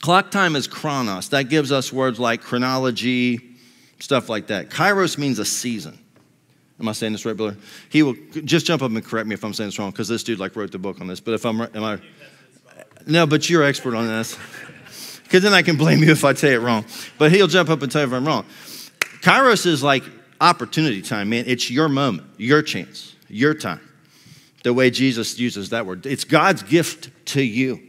Clock 0.00 0.30
time 0.30 0.56
is 0.56 0.66
chronos. 0.66 1.30
That 1.30 1.44
gives 1.44 1.72
us 1.72 1.92
words 1.92 2.20
like 2.20 2.42
chronology, 2.42 3.40
stuff 3.98 4.28
like 4.28 4.48
that. 4.48 4.70
Kairos 4.70 5.18
means 5.18 5.38
a 5.38 5.44
season. 5.44 5.98
Am 6.80 6.88
I 6.88 6.92
saying 6.92 7.12
this 7.12 7.24
right, 7.24 7.36
Brother? 7.36 7.56
He 7.88 8.04
will 8.04 8.14
just 8.44 8.64
jump 8.64 8.82
up 8.82 8.90
and 8.92 9.04
correct 9.04 9.26
me 9.26 9.34
if 9.34 9.44
I'm 9.44 9.52
saying 9.52 9.68
this 9.68 9.78
wrong, 9.78 9.90
because 9.90 10.06
this 10.06 10.22
dude 10.22 10.38
like 10.38 10.54
wrote 10.54 10.70
the 10.70 10.78
book 10.78 11.00
on 11.00 11.08
this. 11.08 11.18
But 11.18 11.34
if 11.34 11.44
I'm, 11.44 11.60
am 11.60 11.82
I? 11.82 11.98
No, 13.06 13.26
but 13.26 13.50
you're 13.50 13.64
expert 13.64 13.94
on 13.94 14.06
this, 14.06 14.38
because 15.24 15.42
then 15.42 15.52
I 15.52 15.62
can 15.62 15.76
blame 15.76 16.02
you 16.02 16.12
if 16.12 16.24
I 16.24 16.34
say 16.34 16.54
it 16.54 16.60
wrong. 16.60 16.84
But 17.16 17.32
he'll 17.32 17.48
jump 17.48 17.68
up 17.68 17.82
and 17.82 17.90
tell 17.90 18.02
you 18.02 18.06
if 18.06 18.12
I'm 18.12 18.24
wrong. 18.24 18.44
Kairos 19.20 19.66
is 19.66 19.82
like 19.82 20.04
opportunity 20.40 21.02
time, 21.02 21.30
man. 21.30 21.44
It's 21.46 21.70
your 21.70 21.88
moment, 21.88 22.28
your 22.36 22.62
chance, 22.62 23.14
your 23.28 23.54
time. 23.54 23.80
The 24.64 24.72
way 24.72 24.90
Jesus 24.90 25.38
uses 25.38 25.70
that 25.70 25.86
word. 25.86 26.04
It's 26.06 26.24
God's 26.24 26.62
gift 26.62 27.10
to 27.26 27.42
you. 27.42 27.80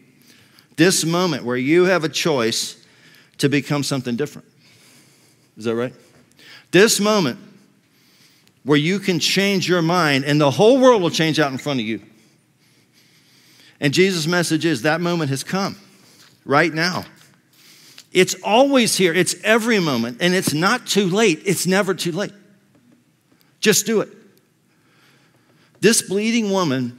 This 0.75 1.03
moment 1.03 1.43
where 1.43 1.57
you 1.57 1.85
have 1.85 2.03
a 2.03 2.09
choice 2.09 2.83
to 3.39 3.49
become 3.49 3.83
something 3.83 4.15
different. 4.15 4.47
Is 5.57 5.65
that 5.65 5.75
right? 5.75 5.93
This 6.71 6.99
moment 6.99 7.39
where 8.63 8.77
you 8.77 8.99
can 8.99 9.19
change 9.19 9.67
your 9.67 9.81
mind 9.81 10.25
and 10.25 10.39
the 10.39 10.51
whole 10.51 10.79
world 10.79 11.01
will 11.01 11.09
change 11.09 11.39
out 11.39 11.51
in 11.51 11.57
front 11.57 11.79
of 11.79 11.85
you. 11.85 12.01
And 13.79 13.93
Jesus' 13.93 14.27
message 14.27 14.65
is 14.65 14.83
that 14.83 15.01
moment 15.01 15.29
has 15.29 15.43
come 15.43 15.77
right 16.45 16.73
now. 16.73 17.05
It's 18.11 18.35
always 18.43 18.97
here, 18.97 19.13
it's 19.13 19.35
every 19.43 19.79
moment, 19.79 20.17
and 20.19 20.33
it's 20.33 20.53
not 20.53 20.87
too 20.87 21.05
late. 21.05 21.41
It's 21.45 21.67
never 21.67 21.93
too 21.93 22.11
late. 22.11 22.33
Just 23.59 23.85
do 23.85 24.01
it. 24.01 24.09
This 25.79 26.01
bleeding 26.01 26.51
woman, 26.51 26.97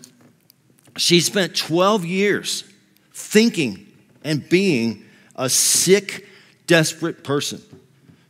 she 0.96 1.20
spent 1.20 1.56
12 1.56 2.04
years 2.04 2.64
thinking 3.12 3.86
and 4.22 4.48
being 4.48 5.04
a 5.36 5.48
sick, 5.48 6.26
desperate 6.66 7.24
person, 7.24 7.60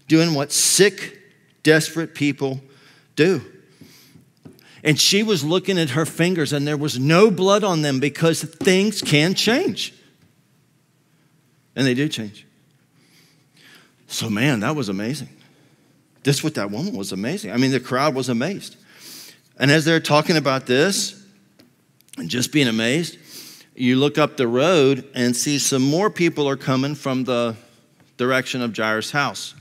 doing 0.09 0.35
what 0.35 0.51
sick, 0.51 1.19
desperate 1.63 2.15
people 2.15 2.61
do. 3.15 3.43
And 4.83 4.99
she 4.99 5.23
was 5.23 5.45
looking 5.45 5.79
at 5.79 5.91
her 5.91 6.07
fingers, 6.07 6.55
and 6.55 6.67
there 6.67 6.77
was 6.77 6.99
no 6.99 7.31
blood 7.31 7.63
on 7.63 7.83
them 7.83 8.01
because 8.01 8.43
things 8.43 9.03
can 9.03 9.35
change. 9.35 9.93
And 11.77 11.87
they 11.87 11.95
do 11.95 12.09
change. 12.09 12.47
So, 14.11 14.29
man, 14.29 14.61
that 14.61 14.75
was 14.75 14.89
amazing. 14.89 15.29
This 16.25 16.43
with 16.43 16.57
that 16.57 16.71
woman 16.71 16.97
was 16.97 17.13
amazing. 17.13 17.53
I 17.53 17.57
mean, 17.57 17.71
the 17.71 17.79
crowd 17.79 18.13
was 18.13 18.29
amazed. 18.29 18.77
And 19.57 19.71
as 19.71 19.85
they're 19.85 20.01
talking 20.01 20.37
about 20.37 20.67
this 20.67 21.25
and 22.19 22.29
just 22.29 22.51
being 22.51 22.67
amazed, 22.67 23.19
you 23.77 23.97
look 23.97 24.19
up 24.19 24.37
the 24.37 24.49
road 24.49 25.09
and 25.15 25.35
see 25.35 25.61
some 25.61 25.83
more 25.83 26.11
people 26.11 26.49
are 26.49 26.57
coming 26.57 26.97
from 26.97 27.23
the 27.23 27.55
direction 28.17 28.63
of 28.63 28.77
Jairus' 28.77 29.13
house. 29.13 29.55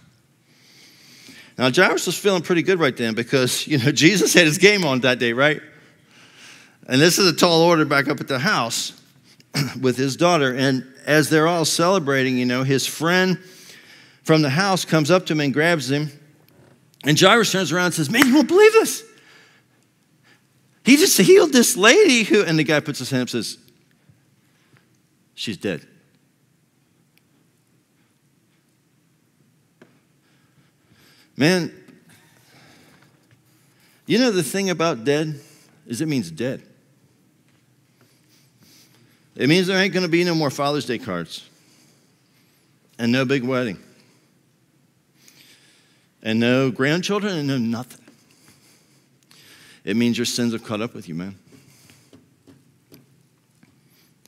Now, 1.56 1.72
Jairus 1.72 2.08
was 2.08 2.18
feeling 2.18 2.41
pretty 2.41 2.63
good 2.63 2.79
right 2.79 2.98
then 2.98 3.13
because, 3.13 3.68
you 3.68 3.77
know, 3.77 3.91
Jesus 3.91 4.34
had 4.34 4.47
his 4.47 4.58
game 4.58 4.84
on 4.84 5.02
that 5.02 5.19
day, 5.19 5.32
right? 5.32 5.62
And 6.88 7.00
this 7.00 7.19
is 7.19 7.32
a 7.32 7.36
tall 7.36 7.62
order 7.62 7.86
back 7.86 8.08
up 8.10 8.19
at 8.19 8.28
the 8.28 8.39
house 8.39 9.00
with 9.80 9.95
his 9.95 10.17
daughter. 10.17 10.56
And 10.56 10.91
as 11.06 11.30
they're 11.30 11.47
all 11.47 11.65
celebrating, 11.65 12.39
you 12.39 12.45
know, 12.45 12.63
his 12.63 12.88
friend 12.88 13.38
from 14.30 14.44
the 14.44 14.50
house 14.52 14.86
comes 14.86 15.10
up 15.10 15.26
to 15.26 15.34
him 15.34 15.39
and 15.39 15.52
grabs 15.52 15.89
him. 15.89 16.12
And 17.04 17.20
Jairus 17.20 17.52
turns 17.52 17.72
around 17.72 17.86
and 17.86 17.94
says, 17.96 18.12
Man, 18.12 18.28
you 18.28 18.36
won't 18.36 18.48
believe 18.48 18.72
this. 18.74 19.04
He 20.86 20.98
just 20.98 21.18
healed 21.20 21.52
this 21.52 21.76
lady 21.76 22.22
who, 22.22 22.44
and 22.44 22.60
the 22.60 22.63
guy 22.63 22.80
puts 22.80 23.00
his 23.00 23.10
hand 23.10 23.22
up 23.22 23.34
and 23.34 23.44
says, 23.44 23.58
She's 25.34 25.58
dead. 25.58 25.84
Man, 31.36 31.74
you 34.06 34.20
know 34.20 34.30
the 34.30 34.44
thing 34.44 34.70
about 34.70 35.06
dead 35.06 35.42
is 35.88 36.02
it 36.02 36.08
means 36.08 36.30
dead. 36.30 36.62
It 39.36 39.50
means 39.50 39.65
there 39.65 39.82
ain't 39.82 39.92
going 39.92 40.06
to 40.06 40.08
be 40.08 40.24
no 40.24 40.36
more 40.36 40.52
Father's 40.52 40.86
Day 40.86 41.00
cards 41.00 41.50
and 43.00 43.12
no 43.12 43.26
big 43.26 43.44
wedding 43.44 43.80
and 46.21 46.39
no 46.39 46.71
grandchildren 46.71 47.38
and 47.38 47.47
no 47.47 47.58
nothing. 47.58 48.03
It 49.84 49.95
means 49.95 50.17
your 50.17 50.25
sins 50.25 50.53
have 50.53 50.63
caught 50.63 50.82
up 50.82 50.93
with 50.93 51.08
you, 51.08 51.15
man. 51.15 51.36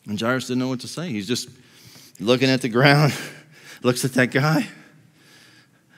And 0.08 0.20
Jairus 0.20 0.48
didn't 0.48 0.60
know 0.60 0.68
what 0.68 0.80
to 0.82 0.88
say. 0.88 1.10
He's 1.10 1.28
just 1.28 1.50
looking 2.20 2.50
at 2.50 2.62
the 2.62 2.70
ground, 2.70 3.14
looks 3.84 4.04
at 4.06 4.14
that 4.14 4.32
guy, 4.32 4.68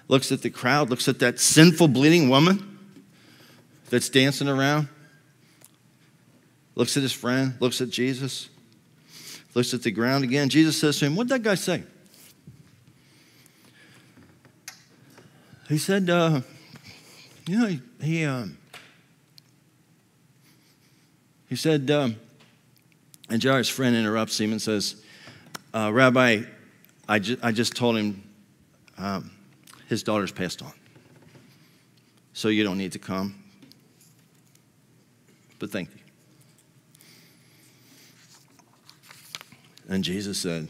looks 0.08 0.32
at 0.32 0.42
the 0.42 0.50
crowd, 0.50 0.90
looks 0.90 1.08
at 1.08 1.20
that 1.20 1.40
sinful, 1.40 1.88
bleeding 1.88 2.30
woman 2.30 2.80
that's 3.90 4.10
dancing 4.10 4.48
around, 4.48 4.88
looks 6.76 6.98
at 6.98 7.04
his 7.04 7.14
friend, 7.14 7.54
looks 7.60 7.80
at 7.80 7.90
Jesus, 7.90 8.50
looks 9.54 9.74
at 9.74 9.84
the 9.84 9.92
ground 9.92 10.24
again. 10.24 10.50
Jesus 10.50 10.80
says 10.80 11.00
to 11.00 11.06
him, 11.06 11.16
What'd 11.16 11.30
that 11.30 11.44
guy 11.44 11.56
say? 11.56 11.84
He 15.74 15.80
said, 15.80 16.08
uh, 16.08 16.42
you 17.48 17.58
know, 17.58 17.66
he, 17.66 17.82
he, 18.00 18.26
um, 18.26 18.60
he 21.50 21.56
said, 21.56 21.90
um, 21.90 22.16
and 23.28 23.44
Jairus' 23.44 23.70
friend 23.70 23.96
interrupts 23.96 24.40
him 24.40 24.52
and 24.52 24.62
says, 24.62 25.04
uh, 25.74 25.92
Rabbi, 25.92 26.44
I, 27.10 27.18
ju- 27.18 27.40
I 27.42 27.52
just 27.52 27.76
told 27.76 27.98
him 27.98 28.24
um, 29.00 29.32
his 29.90 30.04
daughter's 30.04 30.32
passed 30.32 30.62
on. 30.62 30.74
So 32.34 32.50
you 32.50 32.64
don't 32.64 32.78
need 32.78 32.92
to 32.92 33.00
come. 33.00 33.44
But 35.58 35.72
thank 35.72 35.90
you. 35.90 36.02
And 39.90 40.04
Jesus 40.04 40.38
said, 40.38 40.68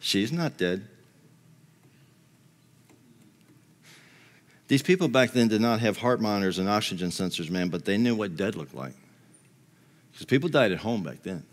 She's 0.00 0.32
not 0.32 0.56
dead. 0.56 0.88
These 4.68 4.82
people 4.82 5.08
back 5.08 5.32
then 5.32 5.48
did 5.48 5.60
not 5.60 5.80
have 5.80 5.98
heart 5.98 6.20
monitors 6.20 6.58
and 6.58 6.68
oxygen 6.68 7.10
sensors, 7.10 7.50
man, 7.50 7.68
but 7.68 7.84
they 7.84 7.98
knew 7.98 8.14
what 8.14 8.36
dead 8.36 8.56
looked 8.56 8.74
like. 8.74 8.94
Because 10.10 10.26
people 10.26 10.48
died 10.48 10.72
at 10.72 10.78
home 10.78 11.02
back 11.02 11.22
then. 11.22 11.44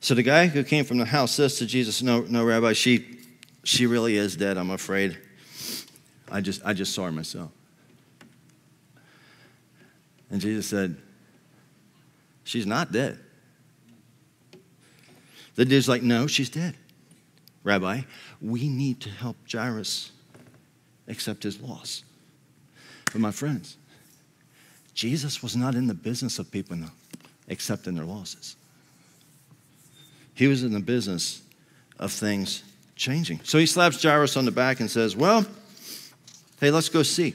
So 0.00 0.14
the 0.14 0.22
guy 0.22 0.46
who 0.46 0.62
came 0.64 0.84
from 0.84 0.98
the 0.98 1.04
house 1.04 1.32
says 1.32 1.58
to 1.58 1.66
Jesus, 1.66 2.02
No, 2.02 2.20
no, 2.22 2.44
Rabbi, 2.44 2.72
she, 2.72 3.18
she 3.62 3.86
really 3.86 4.16
is 4.16 4.36
dead, 4.36 4.56
I'm 4.56 4.70
afraid. 4.70 5.18
I 6.30 6.40
just, 6.40 6.62
I 6.64 6.72
just 6.72 6.94
saw 6.94 7.04
her 7.04 7.12
myself. 7.12 7.50
And 10.30 10.40
Jesus 10.40 10.66
said, 10.66 10.96
She's 12.44 12.66
not 12.66 12.92
dead. 12.92 13.18
The 15.54 15.64
dude's 15.64 15.88
like, 15.88 16.02
No, 16.02 16.26
she's 16.26 16.50
dead. 16.50 16.74
Rabbi, 17.62 18.02
we 18.40 18.68
need 18.68 19.00
to 19.00 19.10
help 19.10 19.36
Jairus 19.50 20.12
accept 21.08 21.42
his 21.42 21.60
loss. 21.60 22.02
But 23.06 23.20
my 23.20 23.30
friends, 23.30 23.76
Jesus 24.94 25.42
was 25.42 25.56
not 25.56 25.74
in 25.74 25.86
the 25.86 25.94
business 25.94 26.38
of 26.38 26.50
people 26.50 26.76
accepting 27.48 27.94
their 27.94 28.04
losses. 28.04 28.56
He 30.34 30.46
was 30.46 30.62
in 30.62 30.72
the 30.72 30.80
business 30.80 31.42
of 31.98 32.12
things 32.12 32.62
changing. 32.96 33.40
So 33.44 33.58
he 33.58 33.66
slaps 33.66 34.02
Jairus 34.02 34.36
on 34.36 34.44
the 34.44 34.50
back 34.50 34.80
and 34.80 34.90
says, 34.90 35.16
Well, 35.16 35.46
hey, 36.60 36.70
let's 36.70 36.88
go 36.88 37.02
see. 37.02 37.34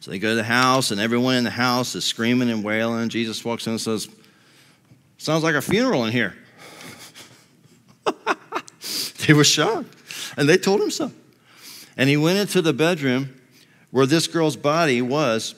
So 0.00 0.10
they 0.10 0.18
go 0.18 0.30
to 0.30 0.34
the 0.34 0.42
house, 0.42 0.90
and 0.90 1.00
everyone 1.00 1.36
in 1.36 1.44
the 1.44 1.50
house 1.50 1.94
is 1.94 2.04
screaming 2.04 2.50
and 2.50 2.64
wailing. 2.64 3.08
Jesus 3.08 3.44
walks 3.44 3.66
in 3.66 3.72
and 3.72 3.80
says, 3.80 4.08
Sounds 5.18 5.44
like 5.44 5.54
a 5.54 5.62
funeral 5.62 6.04
in 6.04 6.12
here. 6.12 6.34
they 9.26 9.32
were 9.32 9.44
shocked, 9.44 9.94
and 10.36 10.48
they 10.48 10.56
told 10.56 10.80
him 10.80 10.90
so. 10.90 11.12
And 11.96 12.08
he 12.08 12.16
went 12.16 12.38
into 12.38 12.62
the 12.62 12.72
bedroom 12.72 13.40
where 13.90 14.06
this 14.06 14.26
girl's 14.26 14.56
body 14.56 15.02
was 15.02 15.54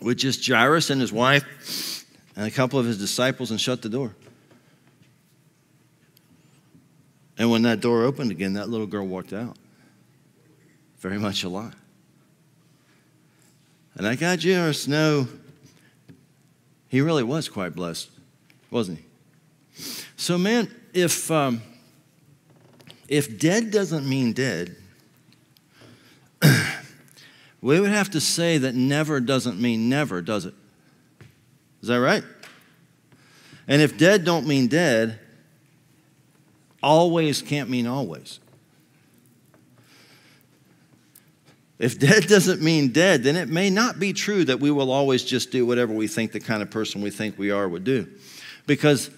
with 0.00 0.18
just 0.18 0.46
Jairus 0.46 0.90
and 0.90 1.00
his 1.00 1.12
wife 1.12 2.04
and 2.36 2.46
a 2.46 2.50
couple 2.50 2.78
of 2.78 2.86
his 2.86 2.98
disciples 2.98 3.50
and 3.50 3.60
shut 3.60 3.82
the 3.82 3.88
door. 3.88 4.14
And 7.36 7.50
when 7.50 7.62
that 7.62 7.80
door 7.80 8.04
opened 8.04 8.30
again, 8.30 8.54
that 8.54 8.68
little 8.68 8.86
girl 8.86 9.06
walked 9.06 9.32
out, 9.32 9.56
very 10.98 11.18
much 11.18 11.44
alive. 11.44 11.74
And 13.96 14.06
I 14.06 14.14
got 14.14 14.42
Jairus 14.42 14.88
know 14.88 15.28
he 16.88 17.00
really 17.00 17.22
was 17.22 17.48
quite 17.48 17.74
blessed, 17.74 18.08
wasn't 18.70 18.98
he? 18.98 19.82
So, 20.16 20.38
man, 20.38 20.72
if 20.92 21.30
um, 21.30 21.60
if 23.08 23.38
dead 23.38 23.70
doesn't 23.70 24.08
mean 24.08 24.32
dead, 24.32 24.76
we 27.64 27.80
would 27.80 27.90
have 27.90 28.10
to 28.10 28.20
say 28.20 28.58
that 28.58 28.74
never 28.74 29.20
doesn't 29.20 29.58
mean 29.58 29.88
never, 29.88 30.20
does 30.20 30.44
it? 30.44 30.52
Is 31.80 31.88
that 31.88 31.96
right? 31.96 32.22
And 33.66 33.80
if 33.80 33.96
dead 33.96 34.22
don't 34.22 34.46
mean 34.46 34.66
dead, 34.66 35.18
always 36.82 37.40
can't 37.40 37.70
mean 37.70 37.86
always. 37.86 38.38
If 41.78 41.98
dead 41.98 42.26
doesn't 42.26 42.60
mean 42.60 42.88
dead, 42.88 43.22
then 43.22 43.34
it 43.34 43.48
may 43.48 43.70
not 43.70 43.98
be 43.98 44.12
true 44.12 44.44
that 44.44 44.60
we 44.60 44.70
will 44.70 44.92
always 44.92 45.24
just 45.24 45.50
do 45.50 45.64
whatever 45.64 45.94
we 45.94 46.06
think 46.06 46.32
the 46.32 46.40
kind 46.40 46.60
of 46.60 46.70
person 46.70 47.00
we 47.00 47.08
think 47.08 47.38
we 47.38 47.50
are 47.50 47.66
would 47.66 47.84
do. 47.84 48.06
Because 48.66 49.08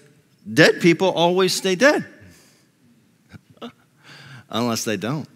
dead 0.51 0.79
people 0.79 1.09
always 1.09 1.53
stay 1.53 1.75
dead. 1.75 2.05
Unless 4.49 4.85
they 4.85 4.95
don't. 4.95 5.27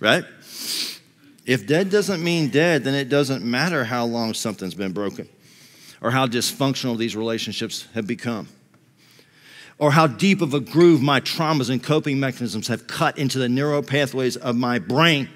Right? 0.00 0.24
If 1.48 1.66
dead 1.66 1.88
doesn't 1.88 2.22
mean 2.22 2.50
dead, 2.50 2.84
then 2.84 2.94
it 2.94 3.08
doesn't 3.08 3.42
matter 3.42 3.82
how 3.82 4.04
long 4.04 4.34
something's 4.34 4.74
been 4.74 4.92
broken 4.92 5.26
or 6.02 6.10
how 6.10 6.26
dysfunctional 6.26 6.98
these 6.98 7.16
relationships 7.16 7.88
have 7.94 8.06
become 8.06 8.48
or 9.78 9.90
how 9.92 10.06
deep 10.06 10.42
of 10.42 10.52
a 10.52 10.60
groove 10.60 11.00
my 11.00 11.20
traumas 11.20 11.70
and 11.70 11.82
coping 11.82 12.20
mechanisms 12.20 12.68
have 12.68 12.86
cut 12.86 13.16
into 13.16 13.38
the 13.38 13.48
neural 13.48 13.82
pathways 13.82 14.36
of 14.36 14.56
my 14.56 14.78
brain 14.78 15.26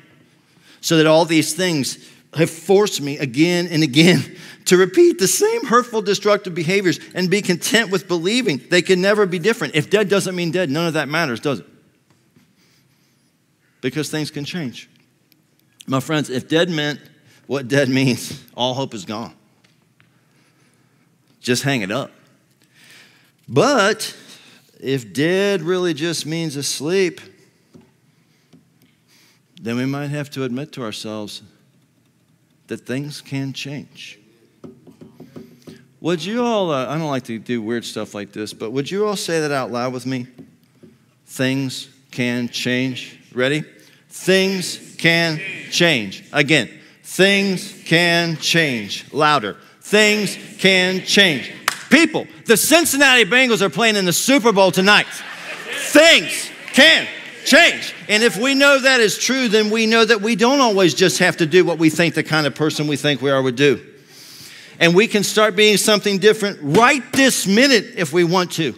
so 0.82 0.98
that 0.98 1.06
all 1.06 1.24
these 1.24 1.54
things 1.54 2.10
have 2.34 2.50
forced 2.50 3.00
me 3.00 3.16
again 3.16 3.66
and 3.68 3.82
again 3.82 4.36
to 4.66 4.76
repeat 4.76 5.18
the 5.18 5.26
same 5.26 5.64
hurtful, 5.64 6.02
destructive 6.02 6.54
behaviors 6.54 7.00
and 7.14 7.30
be 7.30 7.40
content 7.40 7.90
with 7.90 8.06
believing 8.06 8.60
they 8.70 8.82
can 8.82 9.00
never 9.00 9.24
be 9.24 9.38
different. 9.38 9.74
If 9.74 9.88
dead 9.88 10.10
doesn't 10.10 10.36
mean 10.36 10.50
dead, 10.50 10.68
none 10.68 10.88
of 10.88 10.92
that 10.92 11.08
matters, 11.08 11.40
does 11.40 11.60
it? 11.60 11.66
Because 13.80 14.10
things 14.10 14.30
can 14.30 14.44
change. 14.44 14.90
My 15.86 16.00
friends, 16.00 16.30
if 16.30 16.48
dead 16.48 16.70
meant 16.70 17.00
what 17.46 17.68
dead 17.68 17.88
means, 17.88 18.42
all 18.54 18.74
hope 18.74 18.94
is 18.94 19.04
gone. 19.04 19.34
Just 21.40 21.64
hang 21.64 21.82
it 21.82 21.90
up. 21.90 22.10
But 23.48 24.16
if 24.80 25.12
dead 25.12 25.62
really 25.62 25.92
just 25.92 26.24
means 26.24 26.56
asleep, 26.56 27.20
then 29.60 29.76
we 29.76 29.86
might 29.86 30.08
have 30.08 30.30
to 30.30 30.44
admit 30.44 30.72
to 30.72 30.82
ourselves 30.82 31.42
that 32.68 32.86
things 32.86 33.20
can 33.20 33.52
change. 33.52 34.18
Would 36.00 36.24
you 36.24 36.42
all, 36.42 36.72
uh, 36.72 36.88
I 36.88 36.98
don't 36.98 37.10
like 37.10 37.24
to 37.24 37.38
do 37.38 37.62
weird 37.62 37.84
stuff 37.84 38.14
like 38.14 38.32
this, 38.32 38.52
but 38.52 38.70
would 38.70 38.90
you 38.90 39.06
all 39.06 39.14
say 39.14 39.40
that 39.40 39.52
out 39.52 39.70
loud 39.70 39.92
with 39.92 40.06
me? 40.06 40.26
Things 41.26 41.88
can 42.10 42.48
change. 42.48 43.20
Ready? 43.32 43.64
Things 44.08 44.96
can 44.96 45.40
change. 45.72 46.24
Again, 46.32 46.70
things 47.02 47.72
can 47.84 48.36
change. 48.36 49.12
Louder. 49.12 49.56
Things 49.80 50.38
can 50.58 51.00
change. 51.04 51.50
People, 51.90 52.26
the 52.46 52.56
Cincinnati 52.56 53.24
Bengals 53.24 53.60
are 53.60 53.68
playing 53.68 53.96
in 53.96 54.04
the 54.04 54.12
Super 54.12 54.52
Bowl 54.52 54.70
tonight. 54.70 55.06
Things 55.70 56.50
can 56.72 57.06
change. 57.44 57.94
And 58.08 58.22
if 58.22 58.36
we 58.38 58.54
know 58.54 58.78
that 58.78 59.00
is 59.00 59.18
true, 59.18 59.48
then 59.48 59.70
we 59.70 59.86
know 59.86 60.04
that 60.04 60.22
we 60.22 60.36
don't 60.36 60.60
always 60.60 60.94
just 60.94 61.18
have 61.18 61.36
to 61.38 61.46
do 61.46 61.64
what 61.64 61.78
we 61.78 61.90
think 61.90 62.14
the 62.14 62.22
kind 62.22 62.46
of 62.46 62.54
person 62.54 62.86
we 62.86 62.96
think 62.96 63.20
we 63.20 63.30
are 63.30 63.42
would 63.42 63.56
do. 63.56 63.84
And 64.78 64.94
we 64.94 65.06
can 65.06 65.22
start 65.22 65.54
being 65.54 65.76
something 65.76 66.18
different 66.18 66.58
right 66.62 67.02
this 67.12 67.46
minute 67.46 67.94
if 67.96 68.12
we 68.12 68.24
want 68.24 68.52
to. 68.52 68.74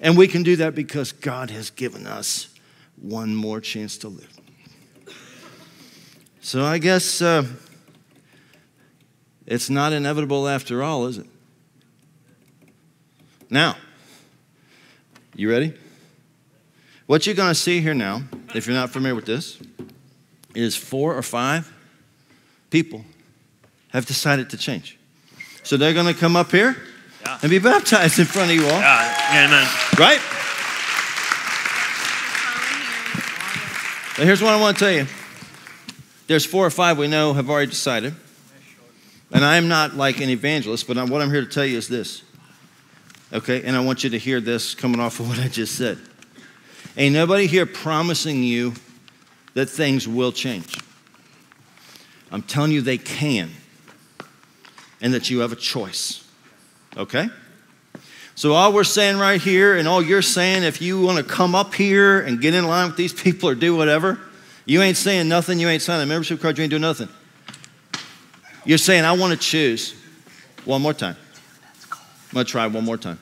And 0.00 0.16
we 0.18 0.28
can 0.28 0.42
do 0.42 0.56
that 0.56 0.74
because 0.74 1.12
God 1.12 1.50
has 1.50 1.70
given 1.70 2.06
us 2.06 2.48
one 2.96 3.34
more 3.34 3.60
chance 3.60 3.98
to 3.98 4.08
live. 4.08 4.33
So 6.44 6.62
I 6.62 6.76
guess 6.76 7.22
uh, 7.22 7.46
it's 9.46 9.70
not 9.70 9.94
inevitable 9.94 10.46
after 10.46 10.82
all, 10.82 11.06
is 11.06 11.16
it? 11.16 11.24
Now, 13.48 13.76
you 15.34 15.50
ready? 15.50 15.72
What 17.06 17.24
you're 17.24 17.34
going 17.34 17.48
to 17.48 17.54
see 17.54 17.80
here 17.80 17.94
now, 17.94 18.24
if 18.54 18.66
you're 18.66 18.76
not 18.76 18.90
familiar 18.90 19.14
with 19.14 19.24
this, 19.24 19.58
is 20.54 20.76
four 20.76 21.16
or 21.16 21.22
five 21.22 21.72
people 22.68 23.06
have 23.88 24.04
decided 24.04 24.50
to 24.50 24.58
change. 24.58 24.98
So 25.62 25.78
they're 25.78 25.94
going 25.94 26.12
to 26.12 26.20
come 26.20 26.36
up 26.36 26.50
here 26.50 26.76
Yeah. 27.22 27.38
and 27.40 27.48
be 27.48 27.58
baptized 27.58 28.18
in 28.18 28.26
front 28.26 28.50
of 28.50 28.56
you 28.56 28.64
all. 28.66 28.80
Yeah, 28.80 29.46
amen. 29.46 29.66
Right? 29.98 30.20
Now, 34.18 34.24
here's 34.24 34.42
what 34.42 34.52
I 34.52 34.60
want 34.60 34.76
to 34.76 34.84
tell 34.84 34.92
you. 34.92 35.06
There's 36.26 36.44
four 36.44 36.66
or 36.66 36.70
five 36.70 36.98
we 36.98 37.08
know 37.08 37.34
have 37.34 37.50
already 37.50 37.70
decided. 37.70 38.14
And 39.32 39.44
I 39.44 39.56
am 39.56 39.68
not 39.68 39.94
like 39.94 40.20
an 40.20 40.30
evangelist, 40.30 40.86
but 40.86 40.96
what 41.08 41.20
I'm 41.20 41.30
here 41.30 41.40
to 41.40 41.50
tell 41.50 41.66
you 41.66 41.76
is 41.76 41.88
this. 41.88 42.22
Okay? 43.32 43.62
And 43.64 43.76
I 43.76 43.80
want 43.80 44.04
you 44.04 44.10
to 44.10 44.18
hear 44.18 44.40
this 44.40 44.74
coming 44.74 45.00
off 45.00 45.20
of 45.20 45.28
what 45.28 45.38
I 45.38 45.48
just 45.48 45.76
said. 45.76 45.98
Ain't 46.96 47.14
nobody 47.14 47.46
here 47.46 47.66
promising 47.66 48.42
you 48.42 48.74
that 49.54 49.66
things 49.66 50.06
will 50.06 50.32
change. 50.32 50.78
I'm 52.30 52.42
telling 52.42 52.72
you 52.72 52.80
they 52.80 52.98
can, 52.98 53.50
and 55.00 55.14
that 55.14 55.30
you 55.30 55.40
have 55.40 55.52
a 55.52 55.56
choice. 55.56 56.26
Okay? 56.96 57.28
So, 58.36 58.52
all 58.52 58.72
we're 58.72 58.82
saying 58.82 59.18
right 59.18 59.40
here, 59.40 59.76
and 59.76 59.86
all 59.86 60.02
you're 60.02 60.22
saying, 60.22 60.64
if 60.64 60.82
you 60.82 61.00
want 61.00 61.18
to 61.18 61.24
come 61.24 61.54
up 61.54 61.74
here 61.74 62.20
and 62.20 62.40
get 62.40 62.54
in 62.54 62.66
line 62.66 62.88
with 62.88 62.96
these 62.96 63.12
people 63.22 63.48
or 63.48 63.54
do 63.54 63.76
whatever, 63.76 64.18
you 64.66 64.82
ain't 64.82 64.96
saying 64.96 65.28
nothing, 65.28 65.58
you 65.58 65.68
ain't 65.68 65.82
signing 65.82 66.04
a 66.04 66.06
membership 66.06 66.40
card, 66.40 66.56
you 66.56 66.62
ain't 66.62 66.70
doing 66.70 66.82
nothing. 66.82 67.08
You're 68.64 68.78
saying, 68.78 69.04
I 69.04 69.12
want 69.12 69.32
to 69.32 69.38
choose 69.38 69.94
one 70.64 70.80
more 70.80 70.94
time. 70.94 71.16
I'm 71.92 72.34
going 72.34 72.46
to 72.46 72.50
try 72.50 72.66
one 72.66 72.84
more 72.84 72.96
time. 72.96 73.18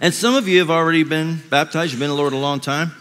And 0.00 0.12
some 0.12 0.34
of 0.34 0.48
you 0.48 0.58
have 0.58 0.70
already 0.70 1.04
been 1.04 1.40
baptized, 1.48 1.92
you've 1.92 2.00
been 2.00 2.10
in 2.10 2.16
the 2.16 2.20
Lord 2.20 2.32
a 2.32 2.36
long 2.36 2.58
time, 2.58 2.92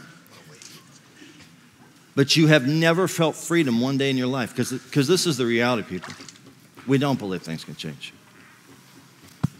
but 2.16 2.36
you 2.36 2.48
have 2.48 2.68
never 2.68 3.08
felt 3.08 3.36
freedom 3.36 3.82
one 3.82 3.98
day 3.98 4.12
in 4.12 4.18
your 4.18 4.28
life 4.28 4.56
because 4.56 5.08
this 5.08 5.26
is 5.26 5.38
the 5.38 5.46
reality, 5.46 5.88
people. 5.88 6.14
We 6.86 7.00
don't 7.00 7.18
believe 7.18 7.42
things 7.42 7.64
can 7.64 7.76
change, 7.76 8.14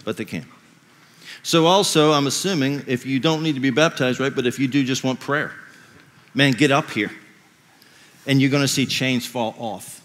but 0.06 0.18
they 0.18 0.26
can. 0.26 0.46
So, 1.42 1.66
also, 1.66 2.12
I'm 2.12 2.28
assuming 2.28 2.84
if 2.88 3.06
you 3.06 3.20
don't 3.20 3.42
need 3.42 3.56
to 3.56 3.60
be 3.60 3.72
baptized, 3.72 4.20
right, 4.20 4.34
but 4.34 4.46
if 4.46 4.60
you 4.60 4.68
do 4.68 4.84
just 4.84 5.04
want 5.04 5.20
prayer, 5.20 5.52
man, 6.34 6.52
get 6.52 6.72
up 6.72 6.92
here 6.92 7.12
and 8.26 8.42
you're 8.42 8.52
going 8.52 8.64
to 8.64 8.68
see 8.68 8.86
chains 8.86 9.26
fall 9.26 9.56
off. 9.58 10.02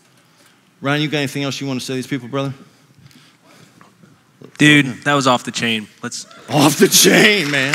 Ryan, 0.81 1.03
you 1.03 1.09
got 1.09 1.19
anything 1.19 1.43
else 1.43 1.61
you 1.61 1.67
want 1.67 1.81
to 1.81 1.85
say 1.85 1.93
to 1.93 1.97
these 1.97 2.07
people, 2.07 2.29
brother? 2.29 2.55
Dude, 4.59 4.87
that 5.05 5.15
was 5.15 5.27
off 5.27 5.45
the 5.45 5.51
chain. 5.51 5.89
Let's 6.03 6.27
Off 6.51 6.79
the 6.79 6.89
chain, 6.89 7.51
man. 7.51 7.75